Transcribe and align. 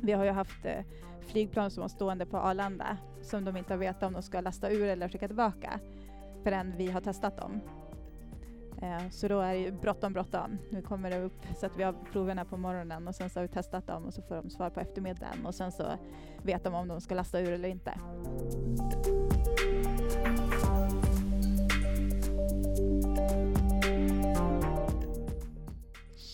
Vi 0.00 0.12
har 0.12 0.24
ju 0.24 0.30
haft 0.30 0.64
eh, 0.64 0.84
flygplan 1.20 1.70
som 1.70 1.80
var 1.80 1.88
stående 1.88 2.26
på 2.26 2.36
Arlanda 2.36 2.96
som 3.22 3.44
de 3.44 3.56
inte 3.56 3.72
har 3.72 3.78
vetat 3.78 4.02
om 4.02 4.12
de 4.12 4.22
ska 4.22 4.40
lasta 4.40 4.70
ur 4.70 4.82
eller 4.82 5.08
skicka 5.08 5.26
tillbaka 5.26 5.80
förrän 6.42 6.74
vi 6.76 6.90
har 6.90 7.00
testat 7.00 7.36
dem. 7.36 7.60
Eh, 8.82 9.10
så 9.10 9.28
då 9.28 9.40
är 9.40 9.52
det 9.52 9.58
ju 9.58 9.72
bråttom, 9.72 10.12
bråttom. 10.12 10.58
Nu 10.70 10.82
kommer 10.82 11.10
det 11.10 11.22
upp 11.22 11.46
så 11.60 11.66
att 11.66 11.76
vi 11.76 11.82
har 11.82 11.94
proverna 12.12 12.44
på 12.44 12.56
morgonen 12.56 13.08
och 13.08 13.14
sen 13.14 13.30
så 13.30 13.40
har 13.40 13.46
vi 13.46 13.52
testat 13.52 13.86
dem 13.86 14.04
och 14.04 14.14
så 14.14 14.22
får 14.22 14.34
de 14.34 14.50
svar 14.50 14.70
på 14.70 14.80
eftermiddagen 14.80 15.46
och 15.46 15.54
sen 15.54 15.72
så 15.72 15.84
vet 16.42 16.64
de 16.64 16.74
om 16.74 16.88
de 16.88 17.00
ska 17.00 17.14
lasta 17.14 17.40
ur 17.40 17.52
eller 17.52 17.68
inte. 17.68 17.92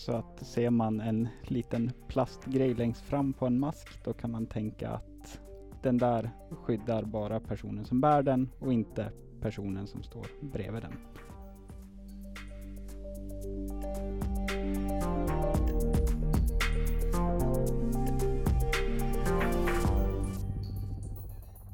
Så 0.05 0.11
att 0.11 0.47
ser 0.47 0.69
man 0.69 0.99
en 0.99 1.27
liten 1.43 1.91
plastgrej 2.07 2.73
längst 2.73 3.01
fram 3.01 3.33
på 3.33 3.45
en 3.45 3.59
mask, 3.59 4.03
då 4.03 4.13
kan 4.13 4.31
man 4.31 4.45
tänka 4.45 4.89
att 4.89 5.39
den 5.81 5.97
där 5.97 6.31
skyddar 6.51 7.03
bara 7.03 7.39
personen 7.39 7.85
som 7.85 8.01
bär 8.01 8.23
den 8.23 8.49
och 8.59 8.73
inte 8.73 9.11
personen 9.41 9.87
som 9.87 10.03
står 10.03 10.27
bredvid 10.41 10.81
den. 10.81 10.93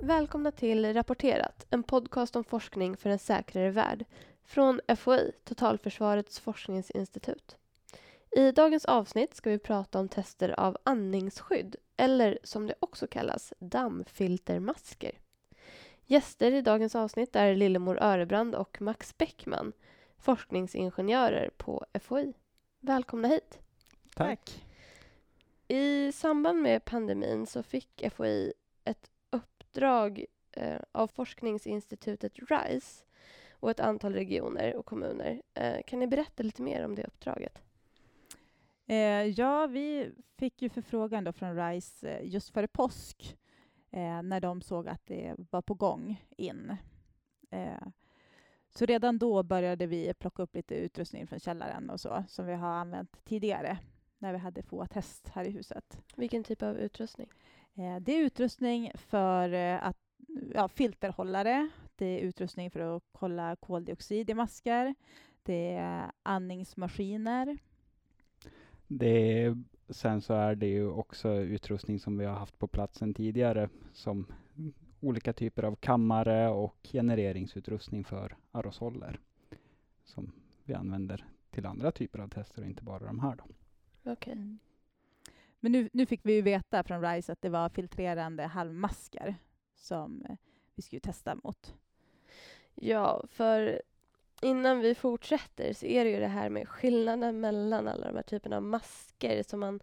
Välkomna 0.02 0.52
till 0.52 0.94
Rapporterat, 0.94 1.66
en 1.70 1.84
podcast 1.84 2.36
om 2.36 2.44
forskning 2.44 2.98
för 2.98 3.10
en 3.10 3.20
säkrare 3.20 3.72
värld 3.72 4.06
från 4.44 4.82
FOI, 4.98 5.32
Totalförsvarets 5.44 6.40
forskningsinstitut. 6.40 7.58
I 8.38 8.52
dagens 8.52 8.86
avsnitt 8.86 9.36
ska 9.36 9.50
vi 9.50 9.60
prata 9.60 10.00
om 10.00 10.10
tester 10.10 10.60
av 10.60 10.78
andningsskydd, 10.84 11.76
eller 11.96 12.40
som 12.44 12.68
det 12.68 12.74
också 12.80 13.08
kallas, 13.08 13.54
dammfiltermasker. 13.60 15.12
Gäster 16.06 16.52
i 16.52 16.62
dagens 16.62 16.96
avsnitt 16.96 17.36
är 17.36 17.56
Lillemor 17.56 17.98
Örebrand 18.02 18.56
och 18.56 18.82
Max 18.82 19.18
Bäckman, 19.18 19.74
forskningsingenjörer 20.18 21.50
på 21.58 21.86
FOI. 22.02 22.34
Välkomna 22.80 23.28
hit! 23.28 23.60
Tack! 24.16 24.66
I 25.68 26.12
samband 26.12 26.62
med 26.62 26.86
pandemin 26.86 27.46
så 27.46 27.64
fick 27.64 28.04
FOI 28.12 28.54
ett 28.84 29.12
uppdrag 29.30 30.26
eh, 30.52 30.82
av 30.92 31.08
forskningsinstitutet 31.08 32.34
RISE 32.36 33.04
och 33.52 33.72
ett 33.72 33.80
antal 33.80 34.14
regioner 34.14 34.76
och 34.76 34.86
kommuner. 34.86 35.42
Eh, 35.54 35.84
kan 35.88 36.00
ni 36.00 36.08
berätta 36.08 36.44
lite 36.44 36.62
mer 36.62 36.86
om 36.86 36.96
det 36.96 37.04
uppdraget? 37.04 37.62
Eh, 38.88 39.26
ja, 39.26 39.68
vi 39.68 40.12
fick 40.38 40.62
ju 40.62 40.70
förfrågan 40.70 41.24
då 41.24 41.32
från 41.32 41.56
RISE 41.56 42.10
eh, 42.10 42.28
just 42.28 42.50
före 42.50 42.68
påsk 42.68 43.38
eh, 43.92 44.22
när 44.22 44.42
de 44.42 44.62
såg 44.62 44.88
att 44.88 45.06
det 45.06 45.36
var 45.52 45.62
på 45.62 45.74
gång 45.74 46.26
in. 46.38 46.78
Eh, 47.50 47.88
så 48.70 48.86
redan 48.86 49.18
då 49.18 49.44
började 49.44 49.88
vi 49.88 50.14
plocka 50.14 50.44
upp 50.44 50.56
lite 50.56 50.76
utrustning 50.76 51.28
från 51.28 51.40
källaren 51.40 51.90
och 51.90 52.00
så 52.00 52.24
som 52.28 52.46
vi 52.46 52.54
har 52.54 52.68
använt 52.68 53.26
tidigare 53.26 53.78
när 54.18 54.34
vi 54.34 54.40
hade 54.40 54.64
FOA-test 54.64 55.28
här 55.28 55.48
i 55.48 55.52
huset. 55.52 56.00
Vilken 56.16 56.44
typ 56.44 56.62
av 56.62 56.78
utrustning? 56.78 57.30
Eh, 57.76 58.00
det 58.02 58.12
är 58.12 58.20
utrustning 58.20 58.92
för 58.96 59.54
eh, 59.54 59.88
att 59.88 59.98
ja, 60.54 60.68
filterhållare. 60.68 61.70
Det 61.96 62.06
är 62.06 62.20
utrustning 62.20 62.72
för 62.72 62.80
att 62.80 63.04
kolla 63.12 63.56
koldioxid 63.56 64.30
i 64.30 64.34
masker. 64.34 64.96
Det 65.44 65.74
är 65.74 66.12
andningsmaskiner. 66.24 67.58
Det 68.88 69.44
är, 69.44 69.64
sen 69.90 70.22
så 70.22 70.34
är 70.34 70.56
det 70.56 70.68
ju 70.68 70.90
också 70.90 71.30
utrustning 71.34 72.00
som 72.00 72.18
vi 72.18 72.26
har 72.26 72.36
haft 72.36 72.60
på 72.60 72.68
platsen 72.68 73.14
tidigare 73.14 73.70
som 73.94 74.26
olika 75.00 75.34
typer 75.34 75.64
av 75.64 75.76
kammare 75.76 76.50
och 76.50 76.78
genereringsutrustning 76.84 78.04
för 78.04 78.38
aerosoler 78.52 79.20
som 80.04 80.32
vi 80.64 80.74
använder 80.74 81.26
till 81.50 81.66
andra 81.66 81.92
typer 81.92 82.20
av 82.20 82.30
tester 82.30 82.62
och 82.62 82.68
inte 82.68 82.84
bara 82.84 83.06
de 83.06 83.20
här. 83.20 83.36
Då. 83.36 84.12
Okay. 84.12 84.36
Men 85.60 85.72
nu, 85.72 85.90
nu 85.94 86.06
fick 86.06 86.22
vi 86.24 86.34
ju 86.34 86.42
veta 86.42 86.84
från 86.84 87.02
RISE 87.02 87.32
att 87.32 87.42
det 87.42 87.50
var 87.50 87.70
filtrerande 87.70 88.44
halvmasker 88.44 89.36
som 89.76 90.26
eh, 90.30 90.36
vi 90.76 90.82
skulle 90.82 91.00
testa 91.00 91.36
mot. 91.44 91.76
Ja, 92.76 93.24
för 93.28 93.82
innan 94.42 94.80
vi 94.80 94.96
fortsätter 94.96 95.74
så 95.74 95.86
är 95.86 96.04
det 96.06 96.12
ju 96.12 96.20
det 96.20 96.28
här 96.28 96.50
med 96.50 96.70
skillnaden 96.70 97.40
mellan 97.40 97.88
alla 97.88 98.08
de 98.08 98.16
här 98.16 98.24
typerna 98.24 98.56
av 98.56 98.64
masker 98.64 99.44
som 99.44 99.60
man 99.60 99.80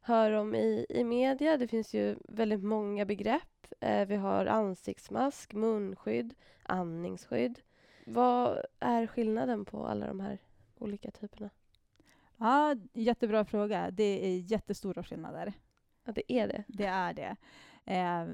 hör 0.00 0.30
om 0.30 0.54
i, 0.54 0.86
i 0.88 1.04
media. 1.04 1.56
Det 1.56 1.68
finns 1.68 1.94
ju 1.94 2.16
väldigt 2.28 2.62
många 2.62 3.04
begrepp. 3.04 3.66
Eh, 3.80 4.06
vi 4.06 4.16
har 4.16 4.46
ansiktsmask, 4.46 5.52
munskydd, 5.52 6.34
andningsskydd. 6.62 7.60
Vad 8.06 8.58
är 8.78 9.06
skillnaden 9.06 9.64
på 9.64 9.86
alla 9.86 10.06
de 10.06 10.20
här 10.20 10.38
olika 10.78 11.10
typerna? 11.10 11.50
Ja, 12.36 12.76
jättebra 12.92 13.44
fråga. 13.44 13.90
Det 13.90 14.26
är 14.26 14.38
jättestora 14.38 15.02
skillnader. 15.02 15.52
Ja, 16.04 16.12
det 16.12 16.32
är 16.32 16.48
det. 16.48 16.64
Det 16.68 16.86
är 16.86 17.14
det. 17.14 17.36
Eh, 17.84 18.26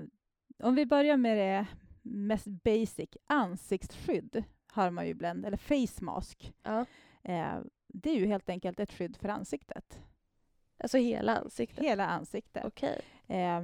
om 0.67 0.75
vi 0.75 0.87
börjar 0.87 1.17
med 1.17 1.39
det 1.39 1.67
mest 2.03 2.47
basic, 2.47 3.11
ansiktsskydd 3.27 4.45
har 4.73 4.91
man 4.91 5.05
ju 5.05 5.11
ibland, 5.11 5.47
eller 5.47 5.57
face 5.57 6.05
mask. 6.05 6.53
Ja. 6.63 6.87
Eh, 7.23 7.59
det 7.89 8.11
är 8.11 8.17
ju 8.17 8.27
helt 8.27 8.49
enkelt 8.49 8.81
ett 8.81 8.93
skydd 8.93 9.17
för 9.17 9.29
ansiktet. 9.29 10.01
Alltså 10.79 10.99
hela 10.99 11.37
ansiktet? 11.37 11.85
Hela 11.85 12.07
ansiktet. 12.07 12.65
Okay. 12.65 12.99
Eh, 13.27 13.61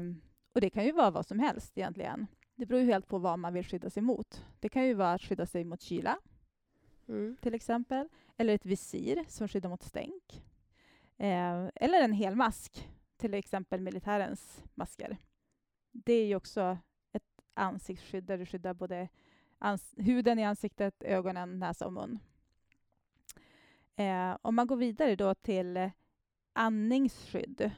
och 0.52 0.60
det 0.60 0.70
kan 0.70 0.84
ju 0.84 0.92
vara 0.92 1.10
vad 1.10 1.26
som 1.26 1.38
helst 1.38 1.78
egentligen. 1.78 2.26
Det 2.54 2.66
beror 2.66 2.80
ju 2.80 2.86
helt 2.86 3.08
på 3.08 3.18
vad 3.18 3.38
man 3.38 3.54
vill 3.54 3.64
skydda 3.64 3.90
sig 3.90 4.02
mot. 4.02 4.44
Det 4.60 4.68
kan 4.68 4.86
ju 4.86 4.94
vara 4.94 5.12
att 5.12 5.22
skydda 5.22 5.46
sig 5.46 5.64
mot 5.64 5.80
kyla, 5.80 6.18
mm. 7.08 7.36
till 7.40 7.54
exempel. 7.54 8.08
Eller 8.36 8.54
ett 8.54 8.66
visir 8.66 9.24
som 9.28 9.48
skyddar 9.48 9.68
mot 9.68 9.82
stänk. 9.82 10.44
Eh, 11.16 11.68
eller 11.74 12.00
en 12.02 12.12
hel 12.12 12.36
mask, 12.36 12.88
till 13.16 13.34
exempel 13.34 13.80
militärens 13.80 14.64
masker. 14.74 15.16
Det 15.92 16.12
är 16.12 16.26
ju 16.26 16.36
också 16.36 16.78
ett 17.12 17.42
ansiktsskydd 17.54 18.24
där 18.24 18.38
du 18.38 18.46
skyddar 18.46 18.74
både 18.74 19.08
huden 19.96 20.38
i 20.38 20.44
ansiktet, 20.44 21.02
ögonen, 21.02 21.58
näsa 21.58 21.86
och 21.86 21.92
mun. 21.92 22.18
Eh, 23.96 24.36
om 24.42 24.54
man 24.54 24.66
går 24.66 24.76
vidare 24.76 25.16
då 25.16 25.34
till 25.34 25.90
andningsskydd 26.52 27.70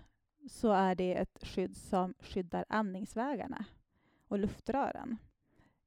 så 0.48 0.72
är 0.72 0.94
det 0.94 1.14
ett 1.14 1.38
skydd 1.42 1.76
som 1.76 2.14
skyddar 2.20 2.64
andningsvägarna 2.68 3.64
och 4.28 4.38
luftrören. 4.38 5.16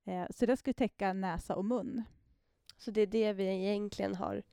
Eh, 0.03 0.25
så 0.29 0.45
det 0.45 0.57
ska 0.57 0.73
täcka 0.73 1.13
näsa 1.13 1.55
och 1.55 1.65
mun. 1.65 2.03
Så 2.77 2.91
det 2.91 3.01
är 3.01 3.07
det 3.07 3.33
vi 3.33 3.43
egentligen 3.43 4.15
har 4.15 4.43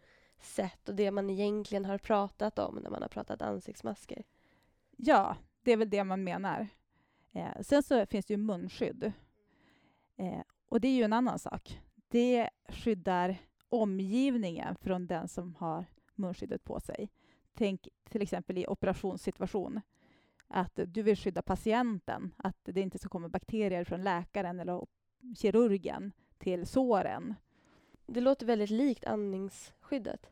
sett 0.41 0.89
och 0.89 0.95
det 0.95 1.11
man 1.11 1.31
egentligen 1.31 1.85
har 1.85 1.99
pratat 1.99 2.59
om 2.59 2.75
när 2.75 2.91
man 2.91 3.03
har 3.03 3.09
pratat 3.09 3.43
ansiktsmasker? 3.43 4.25
Ja, 4.97 5.37
det 5.63 5.73
är 5.73 5.77
väl 5.77 5.91
det 5.91 6.05
man 6.05 6.25
menar. 6.25 6.69
Eh, 7.33 7.61
sen 7.61 7.83
så 7.83 8.07
finns 8.07 8.27
det 8.27 8.35
ju 8.35 8.39
munskydd. 8.39 9.13
Eh, 10.17 10.43
och 10.69 10.81
det 10.81 10.89
är 10.89 10.93
ju 10.93 11.03
en 11.03 11.13
annan 11.13 11.39
sak. 11.39 11.81
Det 12.09 12.51
skyddar 12.69 13.37
omgivningen 13.69 14.77
från 14.81 15.07
den 15.07 15.29
som 15.29 15.55
har 15.55 15.85
munskyddet 16.15 16.65
på 16.65 16.81
sig. 16.81 17.11
Tänk 17.55 17.89
till 18.11 18.23
exempel 18.23 18.59
i 18.59 18.67
operationssituation. 18.67 19.81
Att 20.49 20.81
du 20.87 21.03
vill 21.03 21.17
skydda 21.17 21.43
patienten, 21.43 22.35
att 22.37 22.57
det 22.65 22.81
inte 22.81 22.99
ska 22.99 23.09
komma 23.09 23.29
bakterier 23.29 23.85
från 23.85 24.05
läkaren 24.05 24.61
eller 24.61 24.87
kirurgen 25.37 26.13
till 26.39 26.67
såren. 26.67 27.35
Det 28.07 28.21
låter 28.21 28.47
väldigt 28.47 28.71
likt 28.71 29.05
andningsskyddet. 29.05 30.31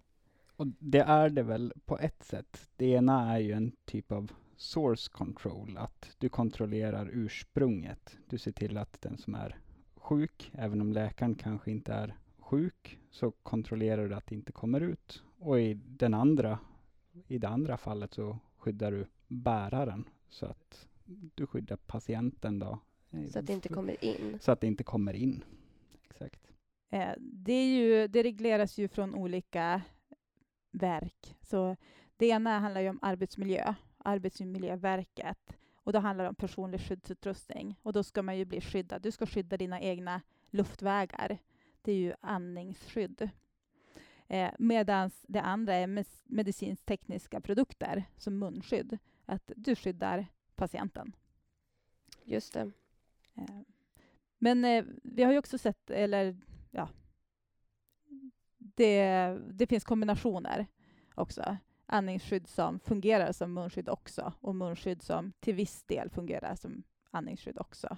Och 0.57 0.67
det 0.67 1.01
är 1.01 1.31
det 1.31 1.43
väl 1.43 1.73
på 1.85 1.99
ett 1.99 2.25
sätt. 2.25 2.69
Det 2.77 2.87
ena 2.87 3.35
är 3.35 3.39
ju 3.39 3.53
en 3.53 3.73
typ 3.85 4.13
av 4.13 4.33
source 4.57 5.11
control, 5.13 5.77
att 5.79 6.11
du 6.19 6.29
kontrollerar 6.29 7.11
ursprunget. 7.13 8.19
Du 8.29 8.39
ser 8.39 8.53
till 8.53 8.77
att 8.77 9.03
den 9.03 9.19
som 9.19 9.35
är 9.35 9.59
sjuk, 10.07 10.53
även 10.55 10.81
om 10.81 10.93
läkaren 10.93 11.35
kanske 11.35 11.71
inte 11.71 11.93
är 11.93 12.17
sjuk, 12.39 12.99
så 13.11 13.31
kontrollerar 13.31 14.09
du 14.09 14.15
att 14.15 14.27
det 14.27 14.35
inte 14.35 14.53
kommer 14.53 14.81
ut. 14.81 15.23
Och 15.39 15.61
i 15.61 15.75
den 15.75 16.15
andra, 16.15 16.59
i 17.29 17.39
det 17.39 17.49
andra 17.49 17.77
fallet 17.77 18.15
så 18.15 18.39
skyddar 18.57 18.93
du 18.93 19.07
bäraren 19.29 20.09
så 20.29 20.47
att 20.47 20.89
du 21.35 21.47
skyddar 21.47 21.77
patienten 21.77 22.59
då. 22.59 22.79
Så 23.33 23.39
att 23.39 23.47
det 23.47 23.53
inte 23.53 23.69
kommer 23.69 24.05
in? 24.05 24.39
Så 24.41 24.53
att 24.53 24.61
det 24.61 24.67
inte 24.67 24.85
kommer 24.85 25.13
in. 25.13 25.45
Exakt. 26.11 26.51
Eh, 26.91 27.13
det, 27.19 27.53
är 27.53 27.67
ju, 27.67 28.09
det 28.09 28.23
regleras 28.23 28.79
ju 28.79 28.89
från 28.89 29.15
olika 29.15 29.83
verk. 30.71 31.37
Så 31.43 31.77
det 32.17 32.27
ena 32.27 32.59
handlar 32.59 32.81
ju 32.81 32.89
om 32.89 32.99
arbetsmiljö, 33.03 33.75
Arbetsmiljöverket. 33.99 35.57
Och 35.87 35.93
då 35.93 35.99
handlar 35.99 36.25
det 36.25 36.29
om 36.29 36.35
personlig 36.35 36.81
skyddsutrustning. 36.81 37.77
Och 37.83 37.93
då 37.93 38.03
ska 38.03 38.23
man 38.23 38.39
ju 38.39 38.45
bli 38.45 38.61
skyddad. 38.61 39.03
Du 39.03 39.11
ska 39.11 39.27
skydda 39.27 39.57
dina 39.57 39.81
egna 39.81 40.23
luftvägar. 40.51 41.39
Det 41.83 41.93
är 41.93 41.97
ju 41.97 42.15
andningsskydd. 42.21 43.31
Eh, 44.29 44.51
Medan 44.59 45.11
det 45.23 45.41
andra 45.41 45.75
är 45.75 45.87
mes- 45.87 46.23
medicinskt-tekniska 46.25 47.41
produkter, 47.41 48.05
som 48.17 48.39
munskydd. 48.39 48.99
Att 49.25 49.53
du 49.57 49.75
skyddar 49.77 50.27
patienten. 50.55 51.17
Just 52.25 52.53
det. 52.53 52.71
Eh, 53.35 53.61
Men 54.39 54.65
eh, 54.65 54.85
vi 55.03 55.23
har 55.23 55.33
ju 55.33 55.39
också 55.39 55.59
sett, 55.59 55.91
eller 55.91 56.37
ja, 56.71 56.89
det, 58.59 59.29
det 59.53 59.67
finns 59.67 59.85
kombinationer 59.85 60.67
också. 61.15 61.57
Andningsskydd 61.87 62.49
som 62.49 62.79
fungerar 62.79 63.33
som 63.33 63.55
munskydd 63.55 63.89
också 63.89 64.33
och 64.41 64.55
munskydd 64.55 65.03
som 65.03 65.33
till 65.41 65.55
viss 65.55 65.83
del 65.83 66.11
fungerar 66.11 66.55
som 66.55 66.83
andningsskydd 67.11 67.59
också. 67.59 67.97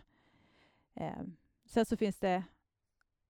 Eh, 0.95 1.23
sen 1.65 1.87
så 1.87 1.97
finns 1.97 2.19
det 2.19 2.45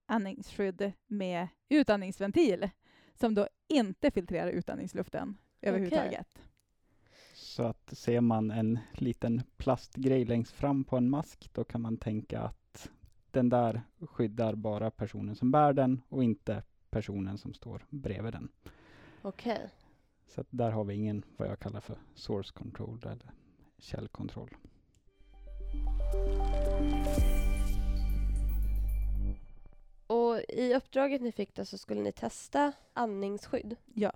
andningsskydd 0.05 0.91
med 1.07 1.47
utandningsventil 1.69 2.69
som 3.13 3.33
då 3.35 3.47
inte 3.67 4.11
filtrerar 4.11 4.49
utandningsluften 4.49 5.37
överhuvudtaget. 5.61 6.41
Så 7.33 7.63
att 7.63 7.97
ser 7.97 8.21
man 8.21 8.51
en 8.51 8.79
liten 8.93 9.41
plastgrej 9.57 10.25
längst 10.25 10.51
fram 10.51 10.83
på 10.83 10.97
en 10.97 11.09
mask, 11.09 11.49
då 11.53 11.63
kan 11.63 11.81
man 11.81 11.97
tänka 11.97 12.41
att 12.41 12.89
den 13.31 13.49
där 13.49 13.81
skyddar 13.99 14.55
bara 14.55 14.91
personen 14.91 15.35
som 15.35 15.51
bär 15.51 15.73
den 15.73 16.01
och 16.09 16.23
inte 16.23 16.63
personen 16.89 17.37
som 17.37 17.53
står 17.53 17.85
bredvid 17.89 18.33
den. 18.33 18.49
Okej. 19.21 19.69
Så 20.29 20.41
att 20.41 20.47
där 20.49 20.71
har 20.71 20.83
vi 20.83 20.95
ingen, 20.95 21.23
vad 21.37 21.47
jag 21.47 21.59
kallar 21.59 21.79
för 21.79 21.97
source 22.15 22.53
control 22.53 22.99
eller 23.05 23.31
källkontroll. 23.77 24.55
Och 30.07 30.39
i 30.49 30.75
uppdraget 30.75 31.21
ni 31.21 31.31
fick 31.31 31.55
då 31.55 31.65
så 31.65 31.77
skulle 31.77 32.01
ni 32.01 32.11
testa 32.11 32.73
andningsskydd. 32.93 33.75
Ja. 33.93 34.11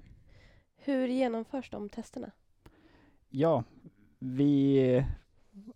Hur 0.75 1.07
genomförs 1.07 1.69
de 1.69 1.89
testerna? 1.89 2.31
Ja, 3.30 3.63
vi 4.19 5.06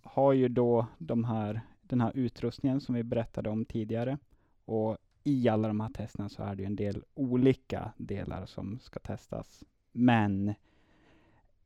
har 0.02 0.34
ju 0.34 0.48
då 0.48 0.88
de 0.98 1.24
här, 1.24 1.62
den 1.82 2.02
här 2.02 2.12
utrustningen 2.16 2.82
som 2.82 2.96
vi 2.96 3.04
berättade 3.04 3.50
om 3.50 3.66
tidigare. 3.66 4.18
Och 4.66 4.98
i 5.24 5.50
alla 5.50 5.68
de 5.68 5.80
här 5.80 5.90
testerna 5.90 6.30
så 6.30 6.44
är 6.44 6.56
det 6.56 6.62
ju 6.62 6.68
en 6.68 6.76
del 6.76 7.04
olika 7.14 7.94
delar 7.98 8.46
som 8.46 8.80
ska 8.80 9.00
testas. 9.00 9.64
Men 10.00 10.54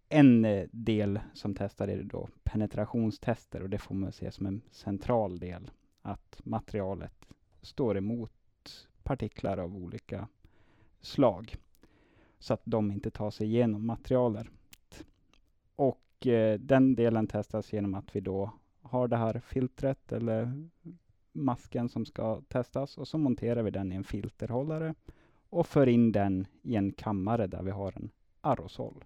en 0.09 0.45
eh, 0.45 0.67
del 0.71 1.19
som 1.33 1.55
testar 1.55 1.87
är 1.87 2.03
då 2.03 2.29
penetrationstester 2.43 3.61
och 3.61 3.69
det 3.69 3.77
får 3.77 3.95
man 3.95 4.11
se 4.11 4.31
som 4.31 4.45
en 4.45 4.61
central 4.71 5.39
del. 5.39 5.71
Att 6.01 6.41
materialet 6.43 7.27
står 7.61 7.97
emot 7.97 8.31
partiklar 9.03 9.57
av 9.57 9.75
olika 9.75 10.27
slag. 11.01 11.55
Så 12.39 12.53
att 12.53 12.61
de 12.63 12.91
inte 12.91 13.11
tar 13.11 13.31
sig 13.31 13.47
igenom 13.47 13.85
materialet. 13.85 14.47
Och 15.75 16.27
eh, 16.27 16.59
den 16.59 16.95
delen 16.95 17.27
testas 17.27 17.73
genom 17.73 17.95
att 17.95 18.15
vi 18.15 18.19
då 18.19 18.51
har 18.81 19.07
det 19.07 19.17
här 19.17 19.39
filtret 19.39 20.11
eller 20.11 20.67
masken 21.31 21.89
som 21.89 22.05
ska 22.05 22.41
testas 22.41 22.97
och 22.97 23.07
så 23.07 23.17
monterar 23.17 23.63
vi 23.63 23.71
den 23.71 23.91
i 23.91 23.95
en 23.95 24.03
filterhållare 24.03 24.95
och 25.49 25.67
för 25.67 25.87
in 25.87 26.11
den 26.11 26.47
i 26.61 26.75
en 26.75 26.91
kammare 26.91 27.47
där 27.47 27.63
vi 27.63 27.71
har 27.71 27.93
en 27.95 28.11
aerosol. 28.41 29.05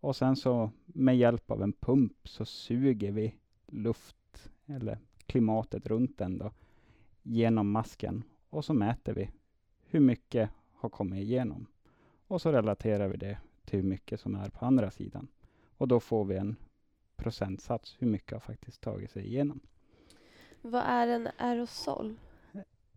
Och 0.00 0.16
sen 0.16 0.36
så 0.36 0.70
med 0.86 1.16
hjälp 1.16 1.50
av 1.50 1.62
en 1.62 1.72
pump 1.72 2.28
så 2.28 2.44
suger 2.44 3.12
vi 3.12 3.34
luft 3.66 4.50
eller 4.66 4.98
klimatet 5.26 5.86
runt 5.86 6.18
den 6.18 6.38
då 6.38 6.50
genom 7.22 7.70
masken 7.70 8.22
och 8.50 8.64
så 8.64 8.74
mäter 8.74 9.14
vi 9.14 9.30
hur 9.86 10.00
mycket 10.00 10.50
har 10.72 10.88
kommit 10.88 11.22
igenom. 11.22 11.66
Och 12.26 12.42
så 12.42 12.52
relaterar 12.52 13.08
vi 13.08 13.16
det 13.16 13.38
till 13.64 13.80
hur 13.80 13.88
mycket 13.88 14.20
som 14.20 14.34
är 14.34 14.48
på 14.48 14.66
andra 14.66 14.90
sidan. 14.90 15.28
Och 15.78 15.88
då 15.88 16.00
får 16.00 16.24
vi 16.24 16.36
en 16.36 16.56
procentsats 17.16 17.96
hur 17.98 18.06
mycket 18.06 18.32
har 18.32 18.40
faktiskt 18.40 18.80
tagit 18.80 19.10
sig 19.10 19.26
igenom. 19.26 19.60
Vad 20.60 20.82
är 20.82 21.08
en 21.08 21.28
aerosol? 21.38 22.16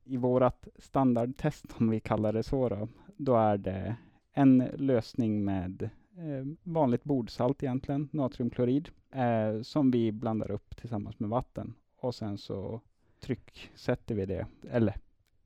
I 0.04 0.18
vårt 0.18 0.68
standardtest, 0.76 1.66
om 1.80 1.90
vi 1.90 2.00
kallar 2.00 2.34
det 2.34 2.44
så, 2.44 2.70
då, 2.70 2.88
då 3.18 3.36
är 3.36 3.58
det 3.58 3.96
en 4.38 4.58
lösning 4.78 5.46
med 5.46 5.84
eh, 6.18 6.46
vanligt 6.64 7.04
bordsalt 7.04 7.64
egentligen, 7.64 8.10
natriumklorid, 8.12 8.90
eh, 9.12 9.62
som 9.62 9.92
vi 9.92 10.12
blandar 10.12 10.52
upp 10.52 10.78
tillsammans 10.78 11.20
med 11.20 11.30
vatten. 11.30 11.74
Och 11.98 12.16
sen 12.16 12.38
så 12.38 12.82
trycksätter 13.20 14.16
vi 14.16 14.26
det, 14.26 14.48
eller 14.70 14.96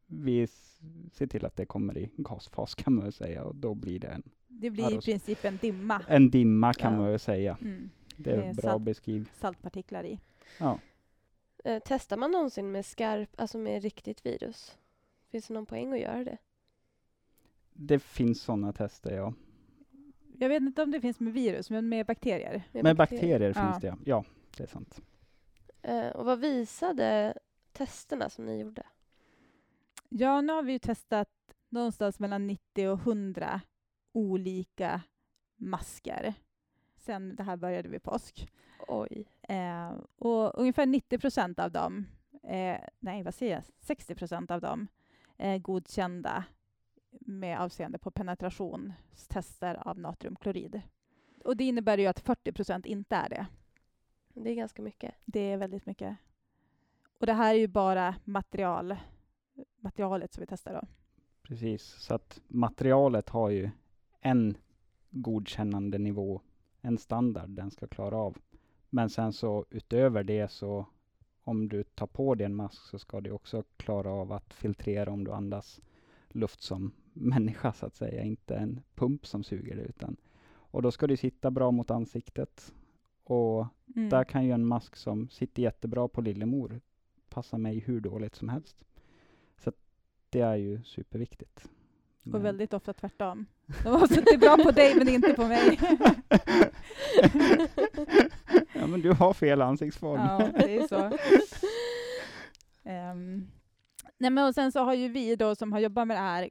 vi 0.07 0.47
ser 1.11 1.27
till 1.27 1.45
att 1.45 1.55
det 1.55 1.65
kommer 1.65 1.97
i 1.97 2.09
gasfas 2.17 2.75
kan 2.75 2.93
man 2.93 3.03
väl 3.03 3.13
säga 3.13 3.43
och 3.43 3.55
då 3.55 3.73
blir 3.73 3.99
det 3.99 4.07
en, 4.07 4.23
Det 4.47 4.69
blir 4.69 4.97
i 4.97 5.01
princip 5.01 5.45
en 5.45 5.57
dimma. 5.61 6.01
en 6.07 6.29
dimma 6.29 6.73
kan 6.73 6.93
Ja. 6.93 6.99
man 6.99 7.09
väl 7.09 7.19
säga. 7.19 7.57
Mm. 7.61 7.89
Det 8.17 8.31
är 8.31 8.37
Med 8.37 8.55
bra 8.55 8.69
salt. 8.71 8.83
beskriv. 8.83 9.29
Saltpartiklar 9.33 10.03
i. 10.03 10.19
Ja. 10.59 10.79
Eh, 11.63 11.81
testar 11.85 12.17
man 12.17 12.31
någonsin 12.31 12.71
med 12.71 12.85
skarp, 12.85 13.29
alltså 13.37 13.57
med 13.57 13.81
riktigt 13.83 14.25
virus? 14.25 14.77
Finns 15.31 15.47
det 15.47 15.53
någon 15.53 15.65
poäng 15.65 15.93
att 15.93 15.99
göra 15.99 16.23
det? 16.23 16.37
Det 17.81 17.99
finns 17.99 18.41
sådana 18.41 18.73
tester, 18.73 19.11
ja. 19.15 19.33
Jag 20.37 20.49
vet 20.49 20.61
inte 20.61 20.83
om 20.83 20.91
det 20.91 21.01
finns 21.01 21.19
med 21.19 21.33
virus, 21.33 21.69
men 21.69 21.89
med 21.89 22.05
bakterier. 22.05 22.63
Med 22.71 22.95
bakterier 22.95 23.53
Ja. 23.55 23.63
finns 23.71 23.81
det, 23.81 23.87
ja. 23.87 23.97
Ja, 24.05 24.23
det 24.57 24.63
är 24.63 24.67
sant. 24.67 25.01
Eh, 25.81 26.07
och 26.07 26.25
vad 26.25 26.39
visade 26.39 27.33
testerna 27.71 28.29
som 28.29 28.45
ni 28.45 28.59
gjorde? 28.61 28.83
Ja, 30.09 30.41
nu 30.41 30.53
har 30.53 30.63
vi 30.63 30.71
ju 30.71 30.79
testat 30.79 31.29
någonstans 31.69 32.19
mellan 32.19 32.47
90 32.47 32.87
och 32.87 32.99
100 32.99 33.61
olika 34.11 35.01
masker 35.55 36.33
sen 36.97 37.35
det 37.35 37.43
här 37.43 37.57
började 37.57 37.89
vid 37.89 38.03
påsk. 38.03 38.47
Oj. 38.87 39.25
Eh, 39.41 39.91
och 40.17 40.59
ungefär 40.59 40.85
90 40.85 41.19
procent 41.19 41.59
av 41.59 41.71
dem, 41.71 42.05
eh, 42.43 42.77
nej 42.99 43.23
vad 43.23 43.33
säger 43.33 43.53
jag, 43.55 43.63
60 43.79 44.15
procent 44.15 44.51
av 44.51 44.61
dem 44.61 44.87
är 45.37 45.57
godkända 45.57 46.43
med 47.29 47.59
avseende 47.59 47.97
på 47.97 48.11
penetrationstester 48.11 49.87
av 49.87 49.99
natriumklorid. 49.99 50.81
Och 51.43 51.57
det 51.57 51.63
innebär 51.63 51.97
ju 51.97 52.05
att 52.05 52.19
40 52.19 52.51
procent 52.51 52.85
inte 52.85 53.15
är 53.15 53.29
det. 53.29 53.47
Det 54.33 54.49
är 54.49 54.55
ganska 54.55 54.81
mycket. 54.81 55.15
Det 55.25 55.39
är 55.39 55.57
väldigt 55.57 55.85
mycket. 55.85 56.17
Och 57.19 57.25
det 57.25 57.33
här 57.33 57.53
är 57.53 57.57
ju 57.57 57.67
bara 57.67 58.15
material, 58.23 58.95
materialet 59.79 60.33
som 60.33 60.41
vi 60.41 60.47
testar 60.47 60.73
då. 60.73 60.87
Precis, 61.41 61.83
så 61.83 62.13
att 62.13 62.41
materialet 62.47 63.29
har 63.29 63.49
ju 63.49 63.69
en 64.19 64.57
godkännande 65.09 65.97
nivå, 65.97 66.41
en 66.81 66.97
standard 66.97 67.49
den 67.49 67.71
ska 67.71 67.87
klara 67.87 68.17
av. 68.17 68.37
Men 68.89 69.09
sen 69.09 69.33
så 69.33 69.65
utöver 69.69 70.23
det 70.23 70.51
så 70.51 70.85
om 71.43 71.69
du 71.69 71.83
tar 71.83 72.07
på 72.07 72.35
dig 72.35 72.45
en 72.45 72.55
mask 72.55 72.81
så 72.81 72.99
ska 72.99 73.21
du 73.21 73.31
också 73.31 73.63
klara 73.77 74.11
av 74.11 74.31
att 74.31 74.53
filtrera 74.53 75.11
om 75.11 75.23
du 75.23 75.31
andas 75.31 75.81
luft 76.27 76.61
som 76.61 76.91
människa 77.19 77.73
så 77.73 77.85
att 77.85 77.95
säga, 77.95 78.23
inte 78.23 78.55
en 78.55 78.79
pump 78.95 79.27
som 79.27 79.43
suger 79.43 79.75
det 79.75 79.81
utan 79.81 80.15
och 80.71 80.81
då 80.81 80.91
ska 80.91 81.07
du 81.07 81.17
sitta 81.17 81.51
bra 81.51 81.71
mot 81.71 81.91
ansiktet 81.91 82.73
och 83.23 83.67
Mm. 83.95 84.09
där 84.09 84.23
kan 84.23 84.45
ju 84.45 84.51
en 84.51 84.65
mask 84.65 84.95
som 84.95 85.29
sitter 85.29 85.63
jättebra 85.63 86.07
på 86.07 86.21
lillemor 86.21 86.81
passa 87.29 87.57
mig 87.57 87.79
hur 87.79 88.01
dåligt 88.01 88.35
som 88.35 88.49
helst. 88.49 88.77
Så 89.57 89.71
det 90.29 90.39
är 90.41 90.55
ju 90.55 90.83
superviktigt. 90.83 91.69
Men- 92.23 92.35
Och 92.35 92.45
väldigt 92.45 92.73
ofta 92.73 92.93
tvärtom. 92.93 93.45
De 93.83 93.89
har 93.89 94.07
suttit 94.07 94.39
bra 94.39 94.57
på 94.63 94.71
dig 94.71 94.95
men 94.97 95.09
inte 95.09 95.33
på 95.33 95.47
mig. 95.47 95.79
ja, 98.73 98.87
men 98.87 99.01
du 99.01 99.11
har 99.11 99.33
fel 99.33 99.61
ansiktsform. 99.61 100.21
Ja, 100.21 100.49
det 100.53 100.77
är 100.77 100.87
så. 100.87 101.17
Ehm, 102.83 103.47
nej 104.17 104.29
men 104.31 104.47
och 104.47 104.55
sen 104.55 104.71
så 104.71 104.79
har 104.83 104.93
ju 104.93 105.07
vi 105.07 105.35
då 105.35 105.55
som 105.55 105.71
har 105.73 105.79
jobbat 105.79 106.07
med 106.07 106.17
det 106.17 106.21
här 106.21 106.49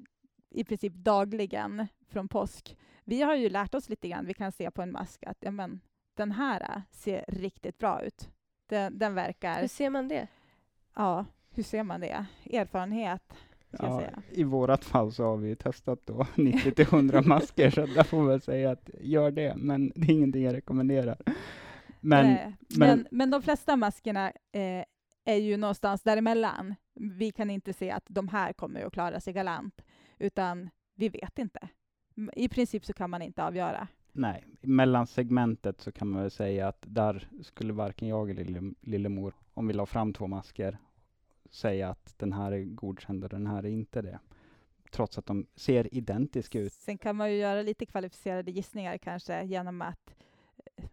i 0.50 0.64
princip 0.64 0.93
dagligen 0.95 1.87
från 2.09 2.28
påsk, 2.28 2.76
vi 3.05 3.23
har 3.23 3.35
ju 3.37 3.49
lärt 3.49 3.75
oss 3.75 3.88
lite 3.88 4.09
grann, 4.09 4.26
vi 4.26 4.35
kan 4.35 4.52
se 4.52 4.71
på 4.71 4.83
en 4.83 4.93
mask 4.93 5.25
att 5.26 5.37
ja, 5.40 5.50
men, 5.50 5.81
den 6.17 6.33
här 6.33 6.61
äh, 6.61 6.83
ser 6.90 7.25
riktigt 7.28 7.78
bra 7.78 8.02
ut. 8.02 8.31
Den, 8.67 8.99
den 8.99 9.14
verkar, 9.14 9.61
Hur 9.61 9.69
ser 9.69 9.90
man 9.90 10.09
det? 10.09 10.26
ja, 10.95 11.25
hur 11.50 11.62
ser 11.62 11.83
man 11.83 12.00
det? 12.00 12.26
Erfarenhet, 12.52 13.23
ska 13.75 13.87
jag 13.87 13.93
Ja, 13.95 13.99
säga. 14.00 14.23
I 14.31 14.45
vårat 14.45 14.85
fall 14.85 15.12
så 15.12 15.25
har 15.25 15.37
vi 15.37 15.57
testat 15.57 16.00
då 16.07 16.26
90 16.35 16.73
till 16.73 16.85
100 16.85 17.23
masker, 17.23 17.71
så 17.71 17.87
där 17.87 18.02
får 18.02 18.23
man 18.23 18.40
säga 18.40 18.71
att 18.71 18.90
gör 19.00 19.31
det, 19.31 19.55
men 19.57 19.93
det 19.95 20.07
är 20.07 20.11
ingenting 20.11 20.43
jag 20.45 20.55
rekommenderar. 20.55 21.19
Men, 22.00 22.26
Nej, 22.26 22.55
men- 22.69 22.88
men, 22.88 23.07
men 23.11 23.31
de 23.31 23.43
flesta 23.43 23.76
maskerna 23.76 24.26
eh, 24.52 24.85
är 25.25 25.37
ju 25.37 25.57
någonstans 25.57 26.02
däremellan. 26.02 26.75
Vi 26.95 27.31
kan 27.33 27.50
inte 27.50 27.73
se 27.73 27.90
att 27.90 28.05
de 28.09 28.28
här 28.28 28.52
kommer 28.52 28.83
att 28.87 28.93
klara 28.93 29.21
sig 29.21 29.33
galant, 29.33 29.81
utan 30.19 30.71
vi 30.95 31.09
vet 31.09 31.39
inte. 31.39 31.69
I 32.33 32.49
princip 32.49 32.85
så 32.85 32.93
kan 32.93 33.11
man 33.11 33.23
inte 33.23 33.45
avgöra. 33.45 33.89
nej, 34.13 34.45
mellan 34.61 35.07
segmentet 35.07 35.81
så 35.81 35.93
kan 35.93 36.09
man 36.09 36.23
väl 36.23 36.31
säga 36.31 36.69
att 36.69 36.85
där 36.87 37.29
skulle 37.43 37.73
varken 37.73 38.09
jag 38.09 38.31
eller 38.31 38.45
lille, 38.45 38.75
Lillemor, 38.81 39.35
om 39.55 39.67
vi 39.69 39.75
la 39.75 39.87
fram 39.87 40.13
två 40.13 40.27
masker, 40.27 40.79
säga 41.51 41.91
att 41.91 42.19
den 42.19 42.33
här 42.33 42.53
är 42.53 42.65
godkänd 42.65 43.25
och 43.25 43.31
den 43.31 43.47
här 43.47 43.59
är 43.63 43.69
inte 43.71 44.03
det. 44.03 44.19
trots 44.91 45.19
att 45.19 45.27
de 45.27 45.47
ser 45.55 45.95
identiska 45.95 46.61
ut. 46.61 46.73
Sen 46.73 46.99
kan 46.99 47.17
man 47.17 47.31
ju 47.33 47.37
göra 47.39 47.63
lite 47.63 47.87
kvalificerade 47.87 48.51
gissningar 48.51 48.99
kanske 48.99 49.45
genom 49.45 49.83
att 49.83 50.15
eh, 50.77 50.85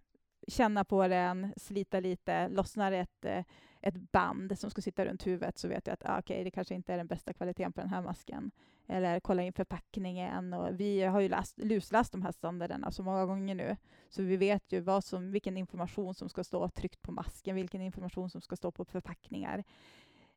känna 0.48 0.86
på 0.86 1.08
den, 1.08 1.54
slita 1.58 2.00
lite, 2.00 2.48
lossnar 2.48 2.92
ett, 2.92 3.26
eh, 3.26 3.44
ett 3.82 4.12
band 4.12 4.60
som 4.60 4.70
ska 4.70 4.82
sitta 4.82 5.06
runt 5.06 5.28
huvudet 5.28 5.58
så 5.58 5.68
vet 5.68 5.88
jag 5.88 5.94
att 5.94 6.06
ah, 6.06 6.20
okay, 6.20 6.44
det 6.44 6.52
kanske 6.52 6.76
inte 6.76 6.94
är 6.94 6.98
den 6.98 7.08
bästa 7.08 7.34
kvaliteten 7.34 7.74
på 7.74 7.82
den 7.82 7.90
här 7.90 8.02
masken. 8.02 8.52
Eller 8.88 9.20
kolla 9.20 9.44
in 9.44 9.54
förpackningen. 9.54 10.54
Och 10.54 10.80
vi 10.80 11.02
har 11.02 11.20
ju 11.20 11.30
läst, 11.30 11.58
lusläst 11.58 12.12
de 12.12 12.22
här 12.22 12.32
standarderna 12.32 12.92
så 12.92 13.04
många 13.04 13.26
gånger 13.26 13.56
nu, 13.56 13.78
så 14.10 14.24
vi 14.24 14.38
vet 14.38 14.72
ju 14.72 14.82
vad 14.82 15.04
som, 15.04 15.32
vilken 15.32 15.58
information 15.58 16.16
som 16.16 16.30
ska 16.30 16.44
stå 16.44 16.70
tryckt 16.70 17.02
på 17.02 17.12
masken, 17.12 17.56
vilken 17.56 17.82
information 17.82 18.30
som 18.30 18.42
ska 18.42 18.56
stå 18.56 18.72
på 18.72 18.86
förpackningar. 18.86 19.64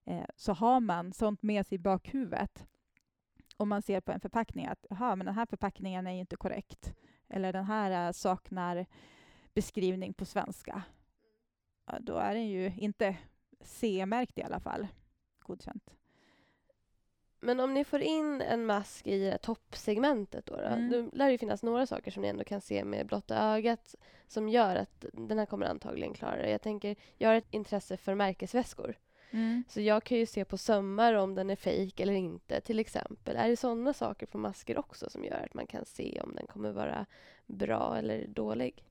Eh, 0.05 0.25
så 0.37 0.53
har 0.53 0.81
man 0.81 1.13
sånt 1.13 1.43
med 1.43 1.67
sig 1.67 1.77
i 1.77 1.79
bakhuvudet 1.79 2.67
om 3.57 3.69
man 3.69 3.83
ser 3.83 4.01
på 4.01 4.13
en 4.13 4.21
förpackning 4.21 4.67
att 4.67 4.87
aha, 4.91 5.17
men 5.17 5.27
den 5.27 5.35
här 5.35 5.47
förpackningen 5.47 6.07
är 6.07 6.21
inte 6.21 6.37
korrekt 6.37 6.95
eller 7.29 7.53
den 7.53 7.65
här 7.65 8.07
eh, 8.07 8.13
saknar 8.13 8.87
beskrivning 9.59 10.13
på 10.13 10.25
svenska. 10.25 10.83
Ja, 11.87 11.99
då 12.01 12.17
är 12.17 12.35
den 12.35 12.49
ju 12.49 12.73
inte 12.77 13.17
C-märkt 13.61 14.39
i 14.39 14.43
alla 14.43 14.61
fall. 14.61 14.87
Godkänt. 15.41 15.91
Men 17.41 17.61
om 17.61 17.75
ni 17.75 17.85
får 17.85 18.01
in 18.01 18.43
en 18.43 18.67
mask 18.67 19.07
i 19.07 19.37
toppsegmentet 19.43 20.47
då, 20.47 20.57
då, 20.57 20.63
mm. 20.63 20.91
då 20.91 21.17
lär 21.17 21.31
det 21.31 21.39
finnas 21.39 21.63
några 21.63 21.87
saker 21.87 22.11
som 22.11 22.23
ni 22.23 22.29
ändå 22.29 22.45
kan 22.45 22.61
se 22.61 22.85
med 22.85 23.07
blotta 23.07 23.37
ögat 23.37 23.95
som 24.27 24.49
gör 24.49 24.77
att 24.77 25.05
den 25.13 25.39
här 25.39 25.47
kommer 25.47 25.67
antagligen 25.67 26.15
klara 26.15 26.37
det. 26.37 26.51
Jag 26.51 26.63
tänker, 26.63 26.97
jag 27.17 27.29
har 27.29 27.35
ett 27.35 27.55
intresse 27.55 27.97
för 27.97 28.15
märkesväskor. 28.15 28.99
Mm. 29.31 29.65
Så 29.69 29.81
jag 29.81 30.05
kan 30.05 30.19
ju 30.19 30.27
se 30.27 30.45
på 30.45 30.59
sömmar 30.59 31.15
om 31.15 31.35
den 31.35 31.51
är 31.51 31.57
fejk 31.57 32.01
eller 32.01 32.13
inte, 32.13 32.61
till 32.61 32.79
exempel. 32.79 33.37
Är 33.37 33.49
det 33.49 33.57
sådana 33.57 33.93
saker 33.93 34.27
på 34.27 34.39
masker 34.39 34.79
också 34.79 35.11
som 35.11 35.25
gör 35.25 35.45
att 35.45 35.55
man 35.55 35.67
kan 35.67 35.85
se 35.85 36.21
om 36.25 36.35
den 36.35 36.47
kommer 36.47 36.73
vara 36.73 37.07
bra 37.47 37.97
eller 37.99 38.27
dålig? 38.27 38.85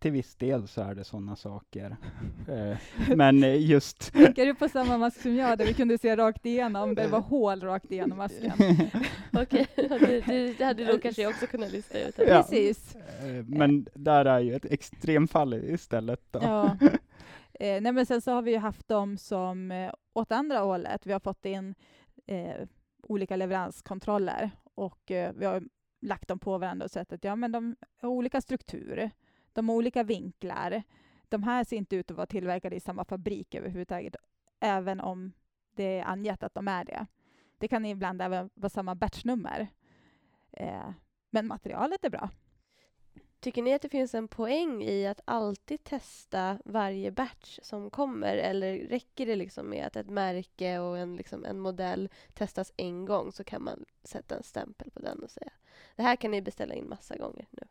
Till 0.00 0.12
viss 0.12 0.36
del 0.36 0.68
så 0.68 0.80
är 0.80 0.94
det 0.94 1.04
sådana 1.04 1.36
saker. 1.36 1.96
Eh, 2.48 2.76
men 3.16 3.62
just... 3.62 4.12
Tänker 4.12 4.46
du 4.46 4.54
på 4.54 4.68
samma 4.68 4.98
mask 4.98 5.22
som 5.22 5.36
jag, 5.36 5.58
där 5.58 5.66
vi 5.66 5.74
kunde 5.74 5.98
se 5.98 6.16
rakt 6.16 6.46
igenom, 6.46 6.94
där 6.94 7.02
det 7.02 7.08
var 7.08 7.20
hål 7.20 7.60
rakt 7.60 7.92
igenom 7.92 8.18
masken? 8.18 8.52
Okej, 9.32 9.66
okay. 9.76 10.20
det, 10.26 10.58
det 10.58 10.64
hade 10.64 10.84
då 10.84 10.98
kanske 10.98 11.22
jag 11.22 11.30
också 11.30 11.46
kunnat 11.46 11.72
lista 11.72 11.98
ut. 11.98 12.14
Ja. 12.18 12.24
Precis. 12.24 12.96
Eh, 12.96 13.44
men 13.46 13.86
där 13.94 14.24
är 14.24 14.40
ju 14.40 14.54
ett 14.54 14.64
extremfall 14.64 15.54
istället. 15.54 16.20
Då. 16.30 16.40
Ja. 16.42 16.76
Eh, 17.60 17.80
nej 17.80 17.92
men 17.92 18.06
sen 18.06 18.20
så 18.20 18.32
har 18.32 18.42
vi 18.42 18.50
ju 18.50 18.58
haft 18.58 18.88
dem 18.88 19.18
som 19.18 19.70
eh, 19.70 19.92
åt 20.12 20.32
andra 20.32 20.58
hållet. 20.58 21.06
Vi 21.06 21.12
har 21.12 21.20
fått 21.20 21.44
in 21.44 21.74
eh, 22.26 22.54
olika 23.02 23.36
leveranskontroller 23.36 24.50
och 24.74 25.10
eh, 25.10 25.32
vi 25.36 25.44
har 25.44 25.62
lagt 26.00 26.28
dem 26.28 26.38
på 26.38 26.58
varandra 26.58 26.84
och 26.84 26.90
sett 26.90 27.12
att 27.12 27.24
ja, 27.24 27.36
men 27.36 27.52
de 27.52 27.76
har 28.00 28.08
olika 28.08 28.40
struktur. 28.40 29.10
De 29.52 29.68
har 29.68 29.76
olika 29.76 30.02
vinklar. 30.02 30.82
De 31.28 31.42
här 31.42 31.64
ser 31.64 31.76
inte 31.76 31.96
ut 31.96 32.10
att 32.10 32.16
vara 32.16 32.26
tillverkade 32.26 32.76
i 32.76 32.80
samma 32.80 33.04
fabrik 33.04 33.54
överhuvudtaget, 33.54 34.16
även 34.60 35.00
om 35.00 35.32
det 35.74 35.98
är 35.98 36.04
angett 36.04 36.42
att 36.42 36.54
de 36.54 36.68
är 36.68 36.84
det. 36.84 37.06
Det 37.58 37.68
kan 37.68 37.84
ibland 37.84 38.22
även 38.22 38.50
vara 38.54 38.70
samma 38.70 38.94
batchnummer. 38.94 39.68
Eh, 40.52 40.90
men 41.30 41.46
materialet 41.46 42.04
är 42.04 42.10
bra. 42.10 42.30
Tycker 43.40 43.62
ni 43.62 43.74
att 43.74 43.82
det 43.82 43.88
finns 43.88 44.14
en 44.14 44.28
poäng 44.28 44.82
i 44.82 45.06
att 45.06 45.20
alltid 45.24 45.84
testa 45.84 46.58
varje 46.64 47.10
batch 47.10 47.58
som 47.62 47.90
kommer 47.90 48.36
eller 48.36 48.78
räcker 48.78 49.26
det 49.26 49.36
liksom 49.36 49.66
med 49.66 49.86
att 49.86 49.96
ett 49.96 50.10
märke 50.10 50.78
och 50.78 50.98
en, 50.98 51.16
liksom, 51.16 51.44
en 51.44 51.60
modell 51.60 52.08
testas 52.34 52.72
en 52.76 53.04
gång 53.04 53.32
så 53.32 53.44
kan 53.44 53.64
man 53.64 53.84
sätta 54.02 54.36
en 54.36 54.42
stämpel 54.42 54.90
på 54.90 55.00
den 55.00 55.22
och 55.22 55.30
säga 55.30 55.52
det 55.96 56.02
här 56.02 56.16
kan 56.16 56.30
ni 56.30 56.42
beställa 56.42 56.74
in 56.74 56.88
massa 56.88 57.16
gånger 57.16 57.46
nu? 57.50 57.62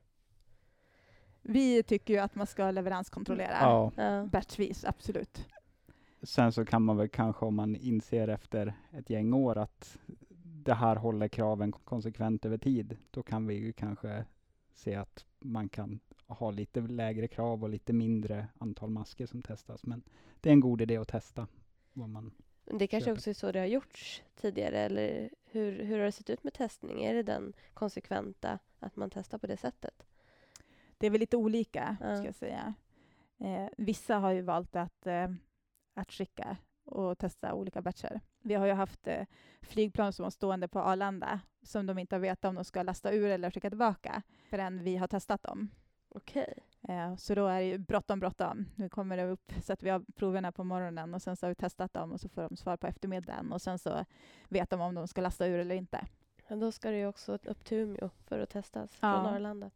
Vi 1.42 1.84
tycker 1.84 2.14
ju 2.14 2.20
att 2.20 2.36
man 2.36 2.48
ska 2.48 2.72
leveranskontrollera 2.72 3.58
ja. 3.62 3.92
batchvis, 4.32 4.86
absolut. 4.86 5.46
Sen 6.24 6.52
så 6.52 6.66
kan 6.66 6.84
man 6.84 6.98
väl 6.98 7.10
kanske 7.10 7.46
om 7.46 7.56
man 7.56 7.76
inser 7.76 8.28
efter 8.28 8.74
ett 8.92 9.10
gäng 9.10 9.34
år 9.34 9.58
att 9.58 9.98
det 10.44 10.74
här 10.74 10.96
håller 10.96 11.28
kraven 11.28 11.72
konsekvent 11.72 12.46
över 12.46 12.58
tid, 12.58 12.98
då 13.12 13.24
kan 13.24 13.48
vi 13.48 13.56
ju 13.56 13.74
kanske 13.74 14.26
se 14.74 14.96
att 14.96 15.26
man 15.40 15.70
kan 15.70 16.00
ha 16.28 16.52
lite 16.52 16.82
lägre 16.82 17.28
krav 17.28 17.64
och 17.64 17.70
lite 17.70 17.94
mindre 17.94 18.48
antal 18.58 18.90
masker 18.90 19.26
som 19.26 19.42
testas. 19.42 19.86
Men 19.86 20.04
det 20.42 20.50
är 20.50 20.54
en 20.54 20.60
god 20.60 20.82
idé 20.82 20.98
att 20.98 21.08
testa. 21.08 21.48
Vad 21.94 22.10
man 22.10 22.32
det 22.66 22.88
kanske 22.88 23.06
köper. 23.06 23.18
också 23.18 23.30
är 23.30 23.34
så 23.34 23.52
det 23.52 23.60
har 23.60 23.66
gjorts 23.66 24.24
tidigare, 24.36 24.80
eller 24.80 25.30
hur, 25.46 25.84
hur 25.84 25.98
har 25.98 26.06
det 26.06 26.12
sett 26.12 26.30
ut 26.30 26.44
med 26.44 26.54
testning? 26.54 27.04
Är 27.04 27.14
det 27.14 27.24
den 27.24 27.54
konsekventa, 27.74 28.60
att 28.80 28.96
man 28.96 29.10
testar 29.10 29.38
på 29.38 29.48
det 29.48 29.58
sättet? 29.58 30.06
Det 31.00 31.08
är 31.08 31.12
väl 31.12 31.20
lite 31.20 31.38
olika, 31.38 31.98
ja. 32.02 32.16
ska 32.16 32.26
jag 32.26 32.36
säga. 32.36 32.74
Eh, 33.40 33.70
vissa 33.78 34.16
har 34.16 34.32
ju 34.32 34.42
valt 34.42 34.76
att, 34.76 35.08
eh, 35.08 35.28
att 35.94 36.12
skicka 36.12 36.58
och 36.86 37.18
testa 37.18 37.54
olika 37.54 37.82
batcher. 37.82 38.22
Vi 38.42 38.54
har 38.54 38.66
ju 38.66 38.74
haft 38.74 39.08
eh, 39.08 39.26
flygplan 39.62 40.14
som 40.14 40.24
var 40.24 40.30
stående 40.30 40.68
på 40.68 40.80
Arlanda 40.80 41.40
som 41.62 41.86
de 41.86 41.98
inte 41.98 42.16
har 42.16 42.20
vetat 42.20 42.46
om 42.46 42.56
de 42.56 42.64
ska 42.64 42.84
lasta 42.84 43.12
ur 43.12 43.30
eller 43.30 43.52
skicka 43.52 43.70
tillbaka 43.70 44.22
förrän 44.50 44.84
vi 44.84 44.98
har 44.98 45.08
testat 45.08 45.44
dem. 45.44 45.70
Okej. 46.10 46.54
Okay. 46.82 46.96
Eh, 46.96 47.16
så 47.16 47.36
då 47.36 47.48
är 47.48 47.60
det 47.60 47.66
ju 47.66 47.78
bråttom, 47.78 48.20
bråttom. 48.20 48.66
Nu 48.76 48.90
kommer 48.90 49.18
det 49.18 49.24
upp 49.24 49.54
så 49.64 49.74
att 49.74 49.84
vi 49.84 49.90
har 49.90 50.06
proverna 50.16 50.52
på 50.52 50.64
morgonen 50.64 51.14
och 51.14 51.22
sen 51.22 51.36
så 51.36 51.46
har 51.46 51.50
vi 51.50 51.56
testat 51.56 51.94
dem 51.94 52.12
och 52.12 52.20
så 52.20 52.30
får 52.30 52.42
de 52.42 52.58
svar 52.58 52.78
på 52.78 52.88
eftermiddagen 52.88 53.52
och 53.52 53.62
sen 53.62 53.80
så 53.80 54.06
vet 54.50 54.70
de 54.70 54.82
om 54.82 54.96
de 54.96 55.08
ska 55.08 55.22
lasta 55.22 55.48
ur 55.48 55.60
eller 55.60 55.76
inte. 55.76 56.08
Men 56.48 56.60
då 56.60 56.72
ska 56.72 56.90
det 56.90 56.98
ju 56.98 57.08
också 57.08 57.40
upp 57.44 57.66
till 57.66 57.78
Umeå 57.78 58.10
för 58.28 58.40
att 58.40 58.50
testas 58.50 58.98
ja. 59.02 59.14
från 59.14 59.26
Arlanda. 59.26 59.72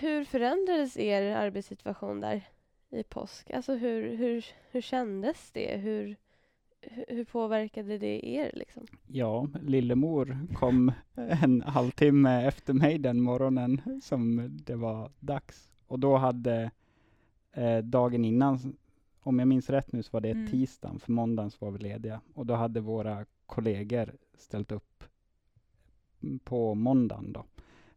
Hur 0.00 0.24
förändrades 0.24 0.96
er 0.96 1.36
arbetssituation 1.36 2.20
där 2.20 2.48
i 2.90 3.02
påsk? 3.02 3.50
Alltså 3.50 3.74
hur, 3.74 4.16
hur, 4.16 4.46
hur 4.70 4.80
kändes 4.80 5.50
det? 5.52 5.76
Hur, 5.76 6.16
hur 7.08 7.24
påverkade 7.24 7.98
det 7.98 8.26
er? 8.26 8.50
Liksom? 8.54 8.86
Ja, 9.06 9.48
lillemor 9.62 10.46
kom 10.54 10.92
en 11.42 11.62
halvtimme 11.62 12.46
efter 12.46 12.72
mig 12.72 12.98
den 12.98 13.20
morgonen 13.20 14.00
som 14.02 14.48
det 14.66 14.76
var 14.76 15.12
dags. 15.20 15.72
Och 15.86 15.98
då 15.98 16.16
hade 16.16 16.70
eh, 17.52 17.78
dagen 17.78 18.24
innan, 18.24 18.76
om 19.20 19.38
jag 19.38 19.48
minns 19.48 19.70
rätt 19.70 19.92
nu, 19.92 20.02
så 20.02 20.10
var 20.12 20.20
det 20.20 20.30
mm. 20.30 20.46
tisdagen, 20.46 20.98
för 20.98 21.12
måndagen 21.12 21.50
så 21.50 21.64
var 21.64 21.72
vi 21.72 21.78
lediga. 21.78 22.20
Och 22.34 22.46
då 22.46 22.54
hade 22.54 22.80
våra 22.80 23.26
kollegor 23.46 24.16
ställt 24.34 24.72
upp 24.72 25.04
på 26.44 26.74
måndagen 26.74 27.32
då, 27.32 27.44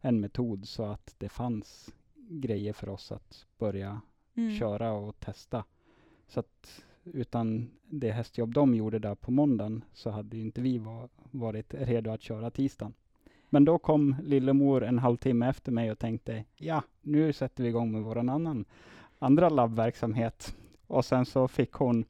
en 0.02 0.20
metod 0.20 0.68
så 0.68 0.84
att 0.84 1.14
det 1.18 1.28
fanns 1.28 1.94
grejer 2.28 2.72
för 2.72 2.88
oss 2.88 3.12
att 3.12 3.46
börja 3.58 4.00
mm. 4.36 4.58
köra 4.58 4.92
och 4.92 5.20
testa. 5.20 5.64
Så 6.28 6.40
att 6.40 6.82
utan 7.04 7.70
det 7.84 8.10
hästjobb 8.10 8.54
de 8.54 8.74
gjorde 8.74 8.98
där 8.98 9.14
på 9.14 9.30
måndagen 9.30 9.84
så 9.92 10.10
hade 10.10 10.36
inte 10.36 10.60
vi 10.60 10.78
var, 10.78 11.08
varit 11.30 11.74
redo 11.74 12.10
att 12.10 12.22
köra 12.22 12.50
tisdagen. 12.50 12.94
Men 13.50 13.64
då 13.64 13.78
kom 13.78 14.16
lillemor 14.22 14.84
en 14.84 14.98
halvtimme 14.98 15.48
efter 15.48 15.72
mig 15.72 15.90
och 15.90 15.98
tänkte, 15.98 16.44
ja, 16.56 16.82
nu 17.00 17.32
sätter 17.32 17.62
vi 17.62 17.68
igång 17.68 17.92
med 17.92 18.02
vår 18.02 18.18
annan, 18.18 18.64
andra 19.18 19.48
labbverksamhet. 19.48 20.56
Och 20.86 21.04
sen 21.04 21.26
så 21.26 21.48
fick 21.48 21.72
hon, 21.72 22.04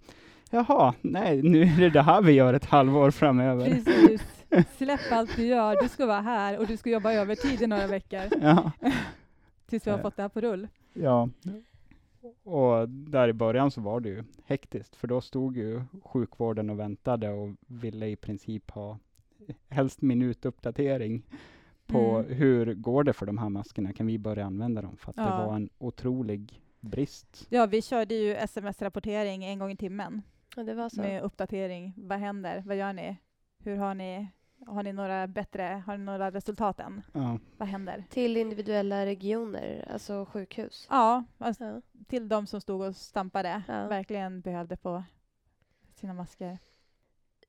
jaha, 0.51 0.95
nej, 1.01 1.43
nu 1.43 1.63
är 1.63 1.81
det 1.81 1.91
det 1.91 2.03
här 2.03 2.23
vi 2.23 2.33
gör 2.33 2.55
ett 2.55 2.65
halvår 2.65 3.11
framöver. 3.11 3.71
Precis. 3.71 4.42
Släpp 4.77 5.13
allt 5.13 5.37
du 5.37 5.47
gör, 5.47 5.83
du 5.83 5.89
ska 5.89 6.07
vara 6.07 6.21
här 6.21 6.59
och 6.59 6.67
du 6.67 6.77
ska 6.77 6.91
jobba 6.91 7.13
övertid 7.13 7.63
i 7.63 7.67
några 7.67 7.87
veckor. 7.87 8.23
Ja. 8.41 8.73
Tills 9.67 9.87
vi 9.87 9.91
har 9.91 9.99
fått 9.99 10.17
det 10.17 10.23
här 10.23 10.29
på 10.29 10.41
rull. 10.41 10.69
Ja, 10.93 11.29
och 12.43 12.89
där 12.89 13.29
i 13.29 13.33
början 13.33 13.71
så 13.71 13.81
var 13.81 14.01
det 14.01 14.09
ju 14.09 14.25
hektiskt, 14.45 14.97
för 14.97 15.09
då 15.09 15.21
stod 15.21 15.57
ju 15.57 15.83
sjukvården 16.05 16.71
och 16.71 16.79
väntade 16.79 17.29
och 17.29 17.51
ville 17.67 18.07
i 18.07 18.17
princip 18.17 18.71
ha 18.71 18.99
helst 19.69 20.03
minutuppdatering 20.03 21.23
på 21.87 21.99
mm. 21.99 22.33
hur 22.33 22.75
går 22.75 23.05
det 23.05 23.13
för 23.13 23.27
de 23.27 23.39
här 23.39 23.49
maskerna? 23.49 23.93
Kan 23.93 24.07
vi 24.07 24.19
börja 24.19 24.47
använda 24.47 24.83
dem? 24.83 24.97
För 24.97 25.11
att 25.11 25.17
ja. 25.17 25.25
det 25.25 25.47
var 25.47 25.57
en 25.57 25.71
otrolig 25.79 26.63
brist. 26.81 27.47
Ja, 27.49 27.67
vi 27.67 27.83
körde 27.83 28.15
ju 28.15 28.35
sms-rapportering 28.35 29.45
en 29.45 29.59
gång 29.59 29.71
i 29.71 29.77
timmen. 29.77 30.23
Ja, 30.57 30.63
det 30.63 30.75
var 30.75 30.89
så. 30.89 31.01
Med 31.01 31.23
uppdatering. 31.23 31.95
Vad 31.97 32.19
händer? 32.19 32.63
Vad 32.67 32.77
gör 32.77 32.93
ni? 32.93 33.17
Hur 33.59 33.77
har 33.77 33.95
ni 33.95 34.29
har 34.67 34.83
ni 34.83 34.93
några 34.93 35.27
bättre, 35.27 35.83
har 35.87 35.97
ni 35.97 36.05
några 36.05 36.31
resultat 36.31 36.81
än? 36.81 37.03
Ja. 37.13 37.39
Vad 37.57 37.69
händer? 37.69 38.05
Till 38.11 38.37
individuella 38.37 39.07
regioner, 39.07 39.89
alltså 39.93 40.27
sjukhus? 40.33 40.87
Ja, 40.91 41.25
alltså 41.39 41.65
ja. 41.65 41.81
till 42.09 42.29
de 42.29 42.47
som 42.47 42.61
stod 42.61 42.83
och 42.83 42.97
stampade, 42.97 43.63
ja. 43.69 43.89
verkligen 43.89 44.41
behövde 44.41 44.77
få 44.77 45.05
sina 45.95 46.15
masker. 46.15 46.59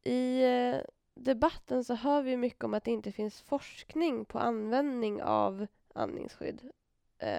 I 0.03 0.43
eh, 0.43 0.82
debatten 1.15 1.84
så 1.84 1.96
hör 1.96 2.22
vi 2.22 2.38
mycket 2.38 2.63
om 2.63 2.74
att 2.74 2.84
det 2.84 2.91
inte 2.91 3.12
finns 3.12 3.41
forskning 3.41 4.25
på 4.25 4.39
användning 4.39 5.24
av 5.24 5.67
andningsskydd 5.93 6.62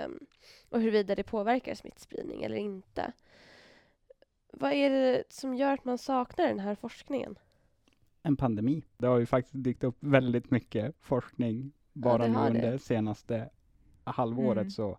um, 0.06 0.26
och 0.68 0.80
huruvida 0.80 1.14
det 1.14 1.22
påverkar 1.22 1.74
smittspridning 1.74 2.42
eller 2.42 2.56
inte. 2.56 3.12
Vad 4.52 4.72
är 4.72 4.90
det 4.90 5.24
som 5.28 5.54
gör 5.54 5.72
att 5.72 5.84
man 5.84 5.98
saknar 5.98 6.46
den 6.46 6.60
här 6.60 6.74
forskningen? 6.74 7.38
En 8.26 8.36
pandemi. 8.36 8.84
Det 8.98 9.06
har 9.06 9.18
ju 9.18 9.26
faktiskt 9.26 9.64
dykt 9.64 9.84
upp 9.84 9.96
väldigt 10.00 10.50
mycket 10.50 10.94
forskning 11.00 11.72
bara 11.92 12.22
det 12.22 12.28
nu 12.28 12.34
har 12.34 12.50
det. 12.50 12.56
under 12.56 12.78
senaste 12.78 13.50
halvåret 14.04 14.60
Mm. 14.60 14.70
så 14.70 14.98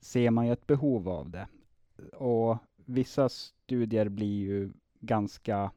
ser 0.00 0.30
man 0.30 0.46
ju 0.46 0.52
ett 0.52 0.66
behov 0.66 1.08
av 1.08 1.30
det. 1.30 1.48
Och 2.16 2.58
vissa 2.84 3.28
studier 3.28 4.08
blir 4.08 4.38
ju 4.40 4.72
ganska 5.00 5.70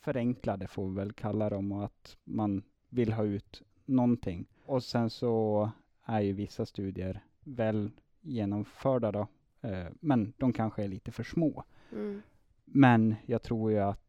förenklade 0.00 0.66
får 0.66 0.88
vi 0.88 0.94
väl 0.94 1.12
kalla 1.12 1.50
dem 1.50 1.72
och 1.72 1.84
att 1.84 2.16
man 2.24 2.62
vill 2.88 3.12
ha 3.12 3.24
ut 3.24 3.62
någonting. 3.84 4.46
Och 4.66 4.82
sen 4.82 5.10
så 5.10 5.70
är 6.04 6.20
ju 6.20 6.32
vissa 6.32 6.66
studier 6.66 7.24
väl 7.44 7.90
genomförda 8.20 9.12
då, 9.12 9.26
eh, 9.60 9.86
men 10.00 10.32
de 10.36 10.52
kanske 10.52 10.84
är 10.84 10.88
lite 10.88 11.12
för 11.12 11.24
små. 11.24 11.64
Mm. 11.92 12.22
Men 12.64 13.14
jag 13.26 13.42
tror 13.42 13.70
ju 13.70 13.78
att 13.78 14.03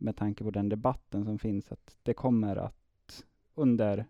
med 0.00 0.16
tanke 0.16 0.44
på 0.44 0.50
den 0.50 0.68
debatten 0.68 1.24
som 1.24 1.38
finns 1.38 1.72
att 1.72 1.96
det 2.02 2.14
kommer 2.14 2.56
att 2.56 3.24
under 3.54 4.06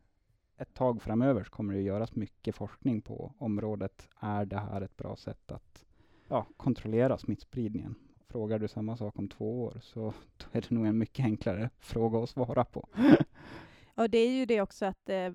ett 0.57 0.75
tag 0.75 1.03
framöver 1.03 1.45
så 1.45 1.51
kommer 1.51 1.75
det 1.75 1.81
att 1.81 1.87
göras 1.87 2.17
mycket 2.17 2.55
forskning 2.55 3.03
på 3.03 3.33
området. 3.39 4.09
Är 4.21 4.45
det 4.45 4.59
här 4.59 4.81
ett 4.81 4.97
bra 4.97 5.17
sätt 5.17 5.53
att 5.53 5.85
ja, 6.29 6.47
kontrollera 6.57 7.19
smittspridningen? 7.19 7.95
Frågar 8.29 8.59
du 8.59 8.69
samma 8.69 8.97
sak 8.97 9.19
om 9.19 9.29
två 9.29 9.63
år 9.63 9.79
så 9.83 10.01
då 10.37 10.47
är 10.53 10.61
det 10.61 10.71
nog 10.71 10.87
en 10.87 10.99
mycket 10.99 11.25
enklare 11.25 11.71
fråga 11.79 12.23
att 12.23 12.31
svara 12.31 12.65
på. 12.65 12.89
Och 13.95 14.11
det 14.11 14.19
är 14.19 14.31
ju 14.31 14.47
det 14.47 14.61
också 14.61 14.87
att 14.87 15.09
eh, 15.09 15.33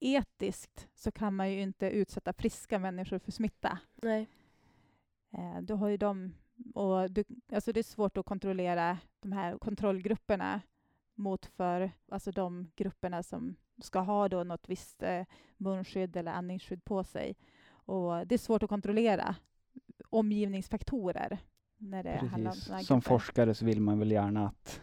etiskt 0.00 0.88
så 0.94 1.12
kan 1.12 1.34
man 1.34 1.52
ju 1.52 1.60
inte 1.60 1.90
utsätta 1.90 2.32
friska 2.32 2.78
människor 2.78 3.18
för 3.18 3.32
smitta. 3.32 3.78
Nej. 3.94 4.28
Eh, 5.30 5.62
du 5.62 5.74
har 5.74 5.88
ju 5.88 5.96
dem, 5.96 6.34
och 6.74 7.10
du, 7.10 7.24
alltså 7.52 7.72
det 7.72 7.80
är 7.80 7.84
svårt 7.84 8.16
att 8.16 8.26
kontrollera 8.26 8.98
de 9.20 9.32
här 9.32 9.58
kontrollgrupperna 9.58 10.60
mot 11.14 11.46
för 11.46 11.90
alltså 12.08 12.30
de 12.30 12.70
grupperna 12.76 13.22
som 13.22 13.56
ska 13.82 13.98
ha 14.00 14.28
då 14.28 14.44
något 14.44 14.68
visst 14.68 15.02
eh, 15.02 15.22
munskydd 15.56 16.16
eller 16.16 16.32
andningsskydd 16.32 16.84
på 16.84 17.04
sig. 17.04 17.36
Och 17.68 18.26
det 18.26 18.34
är 18.34 18.38
svårt 18.38 18.62
att 18.62 18.68
kontrollera 18.68 19.36
omgivningsfaktorer 20.10 21.38
när 21.78 22.02
det 22.02 22.16
handlar 22.16 22.38
om 22.38 22.44
Precis. 22.54 22.64
såna 22.64 22.76
här 22.76 22.84
Som 22.84 22.98
grupper. 22.98 23.08
forskare 23.08 23.54
så 23.54 23.64
vill 23.64 23.80
man 23.80 23.98
väl 23.98 24.10
gärna 24.10 24.46
att 24.46 24.80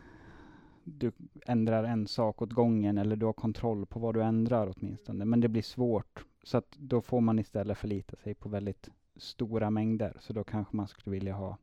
du 0.83 1.11
ändrar 1.45 1.83
en 1.83 2.07
sak 2.07 2.41
åt 2.41 2.51
gången 2.53 2.97
eller 2.97 3.15
du 3.15 3.25
har 3.25 3.33
kontroll 3.33 3.85
på 3.85 3.99
vad 3.99 4.13
du 4.13 4.23
ändrar 4.23 4.73
åtminstone. 4.77 5.25
Men 5.25 5.39
det 5.39 5.47
blir 5.47 5.61
svårt. 5.61 6.25
Så 6.43 6.57
att 6.57 6.71
då 6.77 7.01
får 7.01 7.21
man 7.21 7.39
istället 7.39 7.77
förlita 7.77 8.15
sig 8.15 8.33
på 8.33 8.49
väldigt 8.49 8.89
stora 9.15 9.69
mängder. 9.69 10.17
Så 10.19 10.33
då 10.33 10.43
kanske 10.43 10.75
man 10.75 10.87
skulle 10.87 11.13
vilja 11.13 11.33
ha 11.35 11.57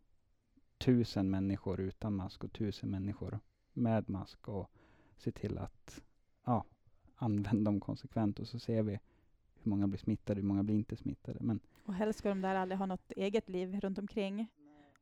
tusen 0.81 1.31
människor 1.31 1.81
utan 1.81 2.15
mask 2.15 2.45
och 2.45 2.53
tusen 2.53 2.91
människor 2.91 3.41
med 3.73 4.09
mask 4.11 4.49
och 4.49 4.71
se 5.17 5.33
till 5.33 5.59
att 5.59 6.03
ja, 6.47 6.65
använda 7.17 7.71
dem 7.71 7.81
konsekvent 7.81 8.39
och 8.39 8.49
så 8.49 8.59
ser 8.59 8.83
vi 8.83 8.99
hur 9.63 9.71
många 9.71 9.89
blir 9.89 9.99
smittade, 9.99 10.41
hur 10.41 10.49
många 10.49 10.63
blir 10.63 10.75
inte 10.75 10.97
smittade. 10.97 11.39
Men 11.41 11.61
Och 11.85 11.95
helst 11.95 12.19
ska 12.19 12.29
de 12.29 12.41
där 12.41 12.55
aldrig 12.55 12.79
ha 12.79 12.87
något 12.87 13.13
eget 13.13 13.49
liv 13.49 13.81
runt 13.81 13.99
omkring 13.99 14.49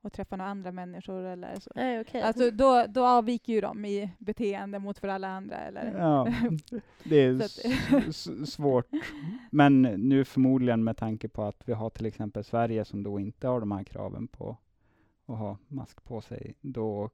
och 0.00 0.12
träffa 0.12 0.36
några 0.36 0.50
andra 0.50 0.72
människor 0.72 1.22
eller 1.22 1.60
så. 1.60 1.70
Nej, 1.74 2.00
okej. 2.00 2.22
Alltså 2.22 2.50
då, 2.50 2.84
då 2.88 3.06
avviker 3.06 3.52
ju 3.52 3.60
de 3.60 3.84
i 3.84 4.10
beteende 4.18 4.78
mot 4.78 4.98
för 4.98 5.08
alla 5.08 5.28
andra. 5.28 5.56
Eller? 5.56 5.98
Ja, 5.98 6.32
det 7.04 7.16
är 7.16 8.44
svårt. 8.46 8.86
Men 9.50 9.82
nu 9.82 10.24
förmodligen 10.24 10.84
med 10.84 10.96
tanke 10.96 11.28
på 11.28 11.42
att 11.42 11.68
vi 11.68 11.72
har 11.72 11.90
till 11.90 12.06
exempel 12.06 12.44
Sverige 12.44 12.84
som 12.84 13.02
då 13.02 13.20
inte 13.20 13.48
har 13.48 13.60
de 13.60 13.72
här 13.72 13.84
kraven 13.84 14.28
på 14.28 14.56
att 15.28 15.38
ha 15.38 15.58
mask 15.68 16.04
på 16.04 16.20
sig, 16.20 16.54
då 16.60 17.10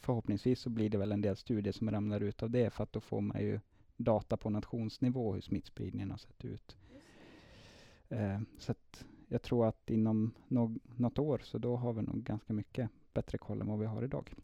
förhoppningsvis 0.00 0.60
så 0.60 0.70
blir 0.70 0.90
det 0.90 0.98
väl 0.98 1.12
en 1.12 1.20
del 1.20 1.36
studier 1.36 1.72
som 1.72 1.90
ramlar 1.90 2.20
ut 2.20 2.42
av 2.42 2.50
det, 2.50 2.70
för 2.70 2.82
att 2.82 2.92
då 2.92 3.00
får 3.00 3.20
man 3.20 3.40
ju 3.40 3.60
data 3.96 4.36
på 4.36 4.50
nationsnivå 4.50 5.34
hur 5.34 5.40
smittspridningen 5.40 6.10
har 6.10 6.18
sett 6.18 6.44
ut. 6.44 6.76
Eh, 8.08 8.40
så 8.58 8.72
att 8.72 9.04
jag 9.28 9.42
tror 9.42 9.66
att 9.66 9.90
inom 9.90 10.34
no 10.48 10.78
något 10.96 11.18
år 11.18 11.40
så 11.44 11.58
då 11.58 11.76
har 11.76 11.92
vi 11.92 12.02
nog 12.02 12.22
ganska 12.22 12.52
mycket 12.52 12.90
bättre 13.12 13.38
koll 13.38 13.60
än 13.60 13.66
vad 13.66 13.78
vi 13.78 13.86
har 13.86 14.02
idag. 14.02 14.34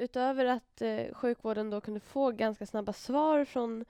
Utöver 0.00 0.44
att 0.44 0.82
eh, 0.82 1.14
sjukvården 1.14 1.70
då 1.70 1.80
kunde 1.80 2.00
få 2.00 2.30
ganska 2.30 2.66
snabba 2.66 2.92
svar 2.92 3.44
från 3.44 3.84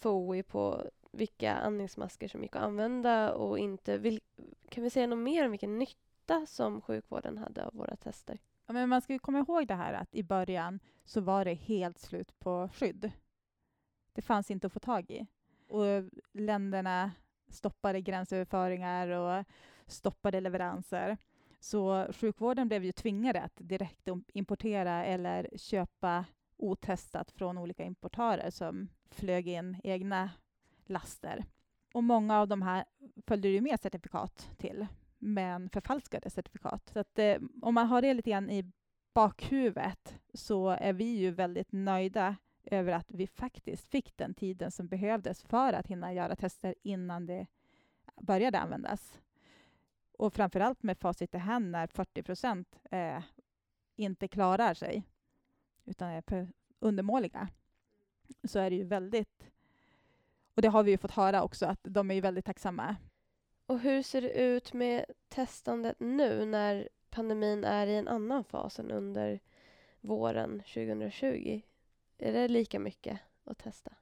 FOI 0.00 0.42
på 0.42 0.90
vilka 1.12 1.54
andningsmasker 1.54 2.28
som 2.28 2.42
gick 2.42 2.56
att 2.56 2.62
använda 2.62 3.34
och 3.34 3.58
inte. 3.58 3.98
Vil- 3.98 4.20
kan 4.68 4.84
vi 4.84 4.90
säga 4.90 5.06
något 5.06 5.18
mer 5.18 5.44
om 5.44 5.50
vilken 5.50 5.78
nytta 5.78 6.46
som 6.46 6.80
sjukvården 6.80 7.38
hade 7.38 7.66
av 7.66 7.74
våra 7.74 7.96
tester? 7.96 8.38
Ja, 8.66 8.72
men 8.72 8.88
man 8.88 9.02
ska 9.02 9.12
ju 9.12 9.18
komma 9.18 9.38
ihåg 9.38 9.66
det 9.66 9.74
här 9.74 9.92
att 9.92 10.14
i 10.14 10.22
början 10.22 10.80
så 11.04 11.20
var 11.20 11.44
det 11.44 11.54
helt 11.54 11.98
slut 11.98 12.38
på 12.38 12.68
skydd. 12.74 13.12
Det 14.12 14.22
fanns 14.22 14.50
inte 14.50 14.66
att 14.66 14.72
få 14.72 14.80
tag 14.80 15.10
i. 15.10 15.26
Och 15.68 15.84
länderna 16.32 17.12
stoppade 17.48 18.00
gränsöverföringar 18.00 19.08
och 19.08 19.44
stoppade 19.86 20.40
leveranser. 20.40 21.16
Så 21.60 22.06
sjukvården 22.12 22.68
blev 22.68 22.84
ju 22.84 22.92
tvingade 22.92 23.42
att 23.42 23.52
direkt 23.56 24.08
importera 24.32 25.04
eller 25.04 25.48
köpa 25.56 26.24
otestat 26.56 27.30
från 27.30 27.58
olika 27.58 27.84
importörer 27.84 28.50
som 28.50 28.88
flög 29.10 29.48
in 29.48 29.80
egna 29.84 30.30
laster. 30.86 31.44
Och 31.92 32.04
många 32.04 32.38
av 32.38 32.48
de 32.48 32.62
här 32.62 32.84
följde 33.26 33.48
ju 33.48 33.60
med 33.60 33.80
certifikat 33.80 34.50
till, 34.56 34.86
men 35.18 35.70
förfalskade 35.70 36.30
certifikat. 36.30 36.90
Så 36.92 36.98
att, 36.98 37.18
eh, 37.18 37.38
om 37.62 37.74
man 37.74 37.86
har 37.86 38.02
det 38.02 38.14
lite 38.14 38.30
grann 38.30 38.50
i 38.50 38.72
bakhuvudet 39.14 40.18
så 40.34 40.68
är 40.68 40.92
vi 40.92 41.04
ju 41.04 41.30
väldigt 41.30 41.72
nöjda 41.72 42.36
över 42.64 42.92
att 42.92 43.10
vi 43.10 43.26
faktiskt 43.26 43.90
fick 43.90 44.16
den 44.16 44.34
tiden 44.34 44.70
som 44.70 44.88
behövdes 44.88 45.42
för 45.42 45.72
att 45.72 45.86
hinna 45.86 46.12
göra 46.12 46.36
tester 46.36 46.74
innan 46.82 47.26
det 47.26 47.46
började 48.20 48.58
användas. 48.58 49.20
Och 50.12 50.34
framförallt 50.34 50.82
med 50.82 50.98
facit 50.98 51.34
i 51.34 51.38
hand 51.38 51.70
när 51.70 51.86
40 51.86 52.22
procent 52.22 52.78
eh, 52.90 53.22
inte 53.96 54.28
klarar 54.28 54.74
sig 54.74 55.04
utan 55.84 56.08
är 56.08 56.22
för 56.22 56.48
undermåliga 56.78 57.48
så 58.44 58.58
är 58.58 58.70
det 58.70 58.76
ju 58.76 58.84
väldigt... 58.84 59.50
Och 60.54 60.62
det 60.62 60.68
har 60.68 60.82
vi 60.82 60.90
ju 60.90 60.98
fått 60.98 61.10
höra 61.10 61.42
också 61.42 61.66
att 61.66 61.80
de 61.82 62.10
är 62.10 62.14
ju 62.14 62.20
väldigt 62.20 62.44
tacksamma. 62.44 62.96
Och 63.66 63.78
hur 63.80 64.02
ser 64.02 64.22
det 64.22 64.30
ut 64.32 64.72
med 64.72 65.04
testandet 65.28 66.00
nu 66.00 66.44
när 66.46 66.88
pandemin 67.10 67.64
är 67.64 67.86
i 67.86 67.96
en 67.96 68.08
annan 68.08 68.44
fas 68.44 68.78
än 68.78 68.90
under 68.90 69.40
våren 70.00 70.58
2020? 70.74 71.60
Är 72.18 72.32
det 72.32 72.48
lika 72.48 72.78
mycket 72.78 73.20
att 73.44 73.58
testa? 73.58 73.92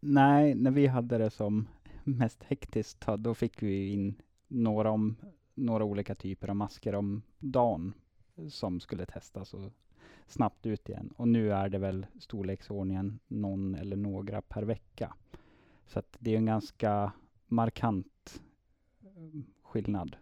Nej, 0.00 0.54
när 0.54 0.70
vi 0.70 0.86
hade 0.86 1.18
det 1.18 1.30
som 1.30 1.68
mest 2.04 2.42
hektiskt, 2.44 3.06
då- 3.06 3.16
då 3.16 3.34
fick 3.34 3.62
vi 3.62 3.92
in 3.92 4.22
några, 4.48 4.90
om, 4.90 5.16
några 5.54 5.84
olika 5.84 6.14
typer 6.14 6.48
av 6.48 6.56
masker 6.56 6.94
om 6.94 7.22
dagen 7.38 7.94
som 8.50 8.80
skulle 8.80 9.06
testas 9.06 9.54
och 9.54 9.72
snabbt 10.28 10.66
ut 10.66 10.88
igen. 10.88 11.12
Och 11.16 11.28
nu 11.28 11.52
är 11.52 11.68
det 11.68 11.78
väl 11.78 12.06
storleksordningen 12.18 13.18
någon 13.28 13.74
eller 13.74 13.96
några 13.96 14.42
per 14.42 14.62
vecka. 14.62 15.14
Så 15.86 15.98
att 15.98 16.16
det 16.20 16.32
är 16.34 16.36
en 16.38 16.46
ganska 16.46 17.12
markant 17.46 18.42
eh, 19.02 19.40
skillnad. 19.62 20.16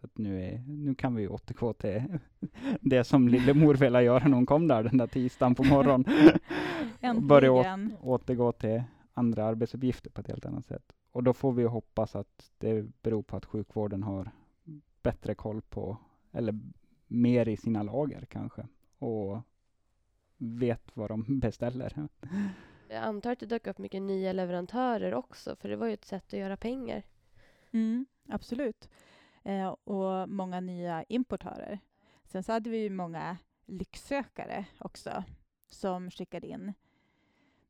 Så 0.00 0.06
att 0.06 0.18
nu, 0.18 0.44
är, 0.44 0.58
nu 0.66 0.94
kan 0.94 1.14
vi 1.14 1.28
återgå 1.28 1.72
till 1.72 2.02
det 2.80 3.04
som 3.04 3.28
lillemor 3.28 3.74
ville 3.74 4.02
göra 4.02 4.24
när 4.28 4.34
hon 4.34 4.46
kom 4.46 4.68
där 4.68 4.82
den 4.82 4.96
där 4.98 5.06
tisdagen 5.06 5.54
på 5.54 5.64
morgonen. 5.64 6.04
Börja 7.28 7.52
å- 7.52 7.88
återgå 8.00 8.52
till 8.52 8.82
andra 9.14 9.44
arbetsuppgifter 9.44 10.10
på 10.10 10.20
ett 10.20 10.28
helt 10.28 10.46
annat 10.46 10.66
sätt. 10.66 10.92
Och 11.12 11.22
då 11.24 11.32
får 11.32 11.52
vi 11.52 11.64
hoppas 11.64 12.16
att 12.16 12.50
det 12.58 13.02
beror 13.02 13.22
på 13.22 13.36
att 13.36 13.44
sjukvården 13.44 14.02
har 14.02 14.30
bättre 15.02 15.34
koll 15.34 15.62
på, 15.62 15.96
eller 16.32 16.58
mer 17.06 17.48
i 17.48 17.56
sina 17.56 17.82
lager 17.82 18.24
kanske, 18.24 18.66
och 18.98 19.40
vet 20.38 20.96
vad 20.96 21.10
de 21.10 21.40
beställer. 21.40 22.08
Jag 22.88 23.02
antar 23.02 23.32
att 23.32 23.38
det 23.40 23.46
dök 23.46 23.66
upp 23.66 23.78
mycket 23.78 24.02
nya 24.02 24.32
leverantörer 24.32 25.14
också, 25.14 25.56
för 25.56 25.68
det 25.68 25.76
var 25.76 25.86
ju 25.86 25.94
ett 25.94 26.04
sätt 26.04 26.24
att 26.26 26.38
göra 26.38 26.56
pengar. 26.56 27.02
Mm, 27.72 28.06
absolut. 28.28 28.88
Eh, 29.42 29.68
och 29.68 30.28
många 30.28 30.60
nya 30.60 31.02
importörer. 31.02 31.78
Sen 32.24 32.42
så 32.42 32.52
hade 32.52 32.70
vi 32.70 32.78
ju 32.78 32.90
många 32.90 33.36
lycksökare 33.66 34.66
också 34.78 35.24
som 35.66 36.10
skickade 36.10 36.46
in 36.46 36.72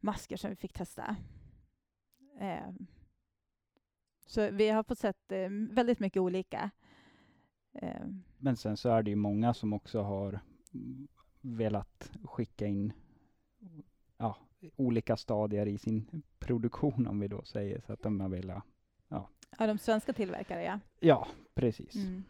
masker 0.00 0.36
som 0.36 0.50
vi 0.50 0.56
fick 0.56 0.72
testa. 0.72 1.16
Eh, 2.40 2.70
så 4.26 4.50
vi 4.50 4.68
har 4.68 4.82
fått 4.82 4.98
sett 4.98 5.32
eh, 5.32 5.48
väldigt 5.70 6.00
mycket 6.00 6.20
olika. 6.20 6.70
Eh, 7.72 8.06
Men 8.38 8.56
sen 8.56 8.76
så 8.76 8.88
är 8.88 9.02
det 9.02 9.10
ju 9.10 9.16
många 9.16 9.54
som 9.54 9.72
också 9.72 10.02
har 10.02 10.40
velat 11.40 12.10
skicka 12.24 12.66
in 12.66 12.92
ja, 14.16 14.36
olika 14.76 15.16
stadier 15.16 15.66
i 15.66 15.78
sin 15.78 16.22
produktion 16.38 17.06
om 17.06 17.20
vi 17.20 17.28
då 17.28 17.42
säger 17.42 17.80
så 17.86 17.92
att 17.92 18.02
de 18.02 18.20
har 18.20 18.28
velat, 18.28 18.64
Ja, 19.58 19.66
de 19.66 19.78
svenska 19.78 20.12
tillverkare, 20.12 20.62
ja. 20.64 20.80
ja 21.00 21.28
precis. 21.54 21.94
Mm. 21.94 22.24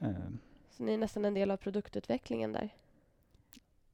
Eh, 0.00 0.30
Så 0.70 0.82
ni 0.82 0.94
är 0.94 0.98
nästan 0.98 1.24
en 1.24 1.34
del 1.34 1.50
av 1.50 1.56
produktutvecklingen 1.56 2.52
där. 2.52 2.74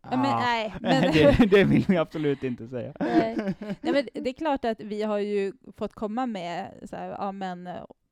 Ja, 0.03 0.11
men, 0.11 0.27
ah, 0.27 0.39
nej, 0.41 0.75
men, 0.81 1.13
det, 1.13 1.51
det 1.51 1.65
vill 1.65 1.85
vi 1.89 1.97
absolut 1.97 2.43
inte 2.43 2.69
säga. 2.69 2.95
Nej. 3.01 3.37
nej, 3.59 3.93
men 3.93 4.09
det 4.13 4.31
är 4.31 4.33
klart 4.33 4.65
att 4.65 4.81
vi 4.81 5.03
har 5.03 5.19
ju 5.19 5.53
fått 5.77 5.93
komma 5.93 6.27
med 6.27 6.73
så 6.85 6.97
här, 6.97 7.09
ja 7.09 7.33
men 7.33 7.69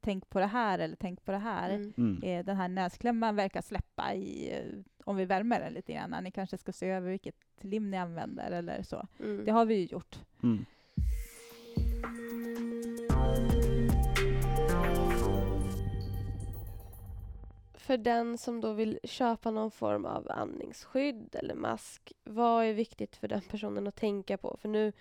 tänk 0.09 0.31
på 0.31 0.39
det 0.39 0.47
här 0.47 0.79
eller 0.79 0.97
tänk 0.97 1.25
på 1.25 1.33
det 1.33 1.39
här. 1.39 1.71
Mm. 1.71 1.93
Mm. 1.97 2.23
Eh, 2.23 2.45
Den 2.45 2.57
här 2.57 2.69
näsklämman 2.69 3.37
verkar 3.37 3.61
släppa 3.61 4.15
i, 4.15 4.51
eh, 4.53 4.81
om 5.05 5.17
vi 5.17 5.25
värmer 5.25 5.61
den 5.61 5.73
lite 5.73 5.93
grann. 5.93 6.25
Ni 6.25 6.31
kanske 6.31 6.59
ska 6.59 6.73
se 6.73 6.89
över 6.89 7.11
vilket 7.11 7.35
lim 7.61 7.91
ni 7.91 7.97
använder 7.97 8.51
eller 8.51 8.83
så. 8.83 9.07
Mm. 9.19 9.45
Det 9.45 9.51
har 9.51 9.65
vi 9.65 9.75
ju 9.75 9.85
gjort. 9.85 10.19
Mm. 10.43 10.65
För 17.75 17.97
den 17.97 18.39
som 18.39 18.61
då 18.61 18.73
vill 18.73 18.99
köpa 19.05 19.51
någon 19.51 19.71
form 19.71 20.05
av 20.05 20.31
andningsskydd 20.31 21.35
eller 21.35 21.55
mask, 21.55 22.13
vad 22.25 22.65
är 22.65 22.73
viktigt 22.73 23.17
för 23.17 23.29
den 23.29 23.41
personen 23.41 23.87
att 23.87 23.97
tänka 23.97 24.37
på? 24.39 24.57
För 24.61 24.69
nu, 24.69 24.93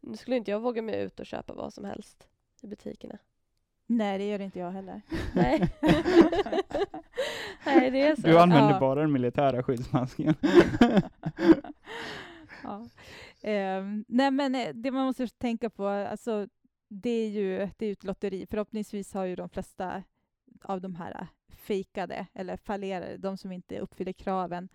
nu 0.00 0.16
skulle 0.16 0.36
inte 0.36 0.50
jag 0.50 0.60
våga 0.60 0.82
mig 0.82 1.02
ut 1.02 1.20
och 1.20 1.26
köpa 1.26 1.54
vad 1.54 1.74
som 1.74 1.84
helst 1.84 2.28
i 2.62 2.66
butikerna. 2.66 3.18
Nej, 3.86 4.18
det 4.18 4.24
gör 4.28 4.40
inte 4.40 4.58
jag 4.58 4.70
heller. 4.70 5.00
Nej. 5.34 5.70
Nej, 7.66 7.90
det 7.90 8.00
är 8.00 8.16
så. 8.16 8.22
Du 8.22 8.38
använder 8.38 8.72
Ja. 8.72 8.80
bara 8.80 9.00
den 9.00 9.12
militära 9.12 9.62
skyddsmasken. 9.62 10.34
ja. 12.62 12.88
Ehm, 13.42 14.04
nej, 14.08 14.30
men 14.30 14.54
eh, 14.54 14.68
det 14.74 14.90
man 14.90 15.06
måste 15.06 15.28
tänka 15.28 15.70
på, 15.70 15.86
alltså, 15.86 16.48
det 16.88 17.10
är 17.10 17.28
ju 17.28 17.68
det 17.76 17.86
är 17.86 17.92
ett 17.92 18.04
lotteri. 18.04 18.46
Förhoppningsvis 18.50 19.14
har 19.14 19.24
ju 19.24 19.36
de 19.36 19.48
flesta 19.48 20.02
av 20.62 20.80
de 20.80 20.94
här 20.94 21.26
fejkade 21.48 22.26
eller 22.34 22.56
fallerade, 22.56 23.16
de 23.16 23.36
som 23.36 23.52
inte 23.52 23.78
uppfyller 23.78 24.12
kraven, 24.12 24.68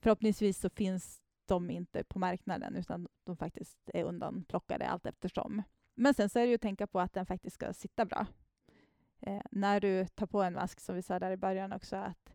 förhoppningsvis 0.00 0.58
så 0.60 0.70
finns 0.70 1.20
de 1.46 1.70
inte 1.70 2.04
på 2.04 2.18
marknaden 2.18 2.76
utan 2.76 3.08
de 3.24 3.36
faktiskt 3.36 3.78
är 3.94 4.04
undanplockade 4.04 4.88
allt 4.88 5.06
eftersom. 5.06 5.62
Men 6.00 6.14
sen 6.14 6.28
så 6.28 6.38
är 6.38 6.42
det 6.42 6.48
ju 6.48 6.54
att 6.54 6.60
tänka 6.60 6.86
på 6.86 7.00
att 7.00 7.12
den 7.12 7.26
faktiskt 7.26 7.54
ska 7.54 7.72
sitta 7.72 8.04
bra. 8.04 8.26
Eh, 9.20 9.42
när 9.50 9.80
du 9.80 10.06
tar 10.06 10.26
på 10.26 10.42
en 10.42 10.52
mask, 10.54 10.80
som 10.80 10.94
vi 10.94 11.02
sa 11.02 11.18
där 11.18 11.30
i 11.30 11.36
början 11.36 11.72
också, 11.72 11.96
att 11.96 12.34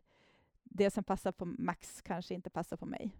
det 0.62 0.90
som 0.90 1.04
passar 1.04 1.32
på 1.32 1.44
Max 1.44 2.02
kanske 2.02 2.34
inte 2.34 2.50
passar 2.50 2.76
på 2.76 2.86
mig. 2.86 3.16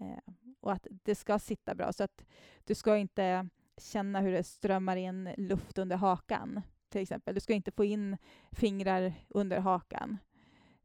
Eh, 0.00 0.32
och 0.60 0.72
att 0.72 0.86
det 0.90 1.14
ska 1.14 1.38
sitta 1.38 1.74
bra, 1.74 1.92
så 1.92 2.04
att 2.04 2.24
du 2.64 2.74
ska 2.74 2.96
inte 2.96 3.48
känna 3.78 4.20
hur 4.20 4.32
det 4.32 4.42
strömmar 4.42 4.96
in 4.96 5.30
luft 5.36 5.78
under 5.78 5.96
hakan, 5.96 6.60
till 6.88 7.00
exempel. 7.00 7.34
Du 7.34 7.40
ska 7.40 7.52
inte 7.54 7.70
få 7.70 7.84
in 7.84 8.16
fingrar 8.52 9.12
under 9.28 9.60
hakan, 9.60 10.18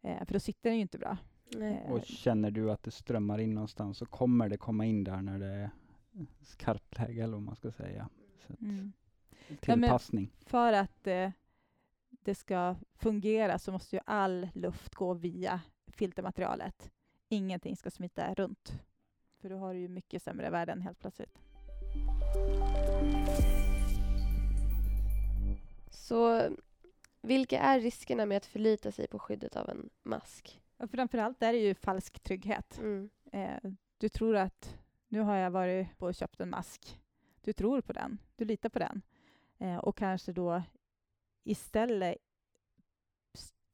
eh, 0.02 0.26
för 0.26 0.34
då 0.34 0.40
sitter 0.40 0.70
den 0.70 0.76
ju 0.78 0.82
inte 0.82 0.98
bra. 0.98 1.18
Nej. 1.56 1.84
Eh, 1.86 1.92
Och 1.92 2.06
känner 2.06 2.52
du 2.52 2.72
att 2.72 2.84
det 2.84 2.92
strömmar 2.92 3.38
in 3.40 3.54
någonstans 3.54 3.98
så 3.98 4.06
kommer 4.06 4.50
det 4.50 4.58
komma 4.58 4.86
in 4.86 5.04
där 5.04 5.22
när 5.22 5.40
det 5.40 5.48
är 5.48 5.70
skarpt 6.42 6.98
läge 6.98 7.24
eller 7.24 7.34
vad 7.34 7.42
man 7.42 7.56
ska 7.56 7.72
säga. 7.72 8.10
Så 8.48 8.54
att, 8.54 8.62
Mm. 8.62 8.94
tillpassning. 9.60 10.32
För 10.46 10.74
att 10.74 11.08
eh, 11.08 11.32
det 12.10 12.36
ska 12.36 12.76
fungera 12.96 13.60
så 13.60 13.72
måste 13.72 13.96
ju 13.96 14.02
all 14.06 14.50
luft 14.54 14.96
gå 14.96 15.14
via 15.14 15.62
filtermaterialet. 15.88 16.92
Ingenting 17.30 17.78
ska 17.78 17.92
smita 17.92 18.34
runt. 18.34 18.74
För 19.42 19.50
då 19.50 19.58
har 19.58 19.74
du 19.74 19.80
ju 19.80 19.88
mycket 19.88 20.22
sämre 20.24 20.50
värden 20.50 20.82
helt 20.82 21.00
plötsligt. 21.00 21.40
Så 25.90 26.50
vilka 27.22 27.60
är 27.60 27.80
riskerna 27.80 28.26
med 28.26 28.38
att 28.38 28.46
förlita 28.46 28.92
sig 28.92 29.08
på 29.08 29.20
skyddet 29.20 29.56
av 29.56 29.70
en 29.70 29.90
mask? 30.04 30.62
Och 30.78 30.90
framförallt 30.92 31.44
är 31.44 31.54
det 31.54 31.60
ju 31.60 31.76
falsk 31.76 32.20
trygghet. 32.20 32.78
Mm. 32.80 33.10
Eh, 33.32 33.72
du 33.98 34.10
tror 34.10 34.36
att 34.36 34.78
nu 35.08 35.20
har 35.20 35.36
jag 35.36 35.52
varit 35.52 35.98
på 35.98 36.06
och 36.06 36.16
köpt 36.16 36.42
en 36.42 36.50
mask. 36.50 37.01
Du 37.42 37.54
tror 37.54 37.82
på 37.82 37.94
den, 37.94 38.18
du 38.36 38.46
litar 38.46 38.70
på 38.70 38.80
den. 38.80 39.02
Eh, 39.58 39.78
och 39.78 39.98
kanske 39.98 40.32
då 40.34 40.64
istället 41.44 42.18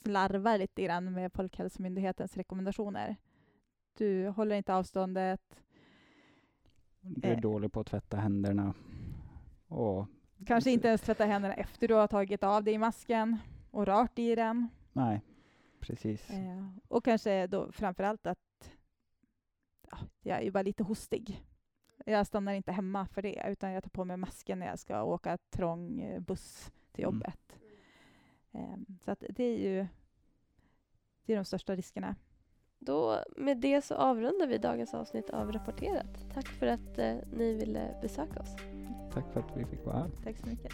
slarvar 0.04 0.58
lite 0.58 0.82
grann 0.84 1.14
med 1.14 1.34
Folkhälsomyndighetens 1.34 2.38
rekommendationer. 2.38 3.16
Du 3.98 4.28
håller 4.28 4.56
inte 4.56 4.74
avståndet, 4.76 5.62
Du 7.02 7.28
är 7.28 7.34
Eh. 7.34 7.40
dålig 7.42 7.72
på 7.72 7.80
att 7.80 7.88
tvätta 7.88 8.18
händerna. 8.18 8.74
Och 9.68 10.08
kanske 10.46 10.72
inte 10.72 10.88
ens 10.88 11.02
tvätta 11.02 11.26
händerna 11.26 11.54
efter 11.54 11.88
du 11.88 11.94
har 11.94 12.08
tagit 12.08 12.44
av 12.44 12.64
dig 12.64 12.78
masken 12.78 13.38
och 13.72 13.86
rört 13.86 14.20
i 14.20 14.36
den. 14.36 14.68
Nej, 14.94 15.22
precis. 15.80 16.30
Eh, 16.30 16.68
och 16.88 17.06
kanske 17.06 17.48
då 17.48 17.72
framför 17.72 18.04
allt 18.04 18.28
att 18.28 18.72
ja, 19.92 19.98
jag 20.22 20.44
är 20.44 20.52
bara 20.52 20.64
lite 20.64 20.84
hostig. 20.84 21.44
Jag 22.10 22.28
stannar 22.28 22.54
inte 22.54 22.72
hemma 22.72 23.06
för 23.06 23.22
det, 23.22 23.44
utan 23.48 23.72
jag 23.72 23.84
tar 23.84 23.90
på 23.90 24.06
mig 24.06 24.18
masken 24.18 24.60
när 24.60 24.68
jag 24.68 24.80
ska 24.80 25.04
åka 25.04 25.38
trång 25.38 26.02
eh, 26.02 26.20
buss 26.20 26.72
till 26.92 27.04
Mm. 27.04 27.14
jobbet. 27.16 27.60
Eh, 28.52 28.78
så 29.06 29.12
att 29.12 29.24
det 29.30 29.44
är 29.44 29.58
ju 29.58 29.88
det 31.26 31.34
är 31.34 31.38
de 31.38 31.46
största 31.46 31.76
riskerna. 31.76 32.16
Då, 32.80 33.24
med 33.38 33.58
det 33.58 33.82
så 33.82 33.96
avrundar 33.96 34.48
vi 34.48 34.58
dagens 34.58 34.94
avsnitt 34.94 35.30
av 35.30 35.52
Rapporterat. 35.52 36.26
Tack 36.34 36.48
för 36.48 36.68
att 36.68 36.98
eh, 36.98 37.16
ni 37.34 37.54
ville 37.54 37.98
besöka 38.02 38.40
oss. 38.40 38.56
Tack 39.14 39.34
för 39.34 39.40
att 39.40 39.58
vi 39.58 39.66
fick 39.66 39.86
vara 39.86 39.98
här. 39.98 40.10
Tack 40.24 40.38
så 40.38 40.48
mycket. 40.48 40.74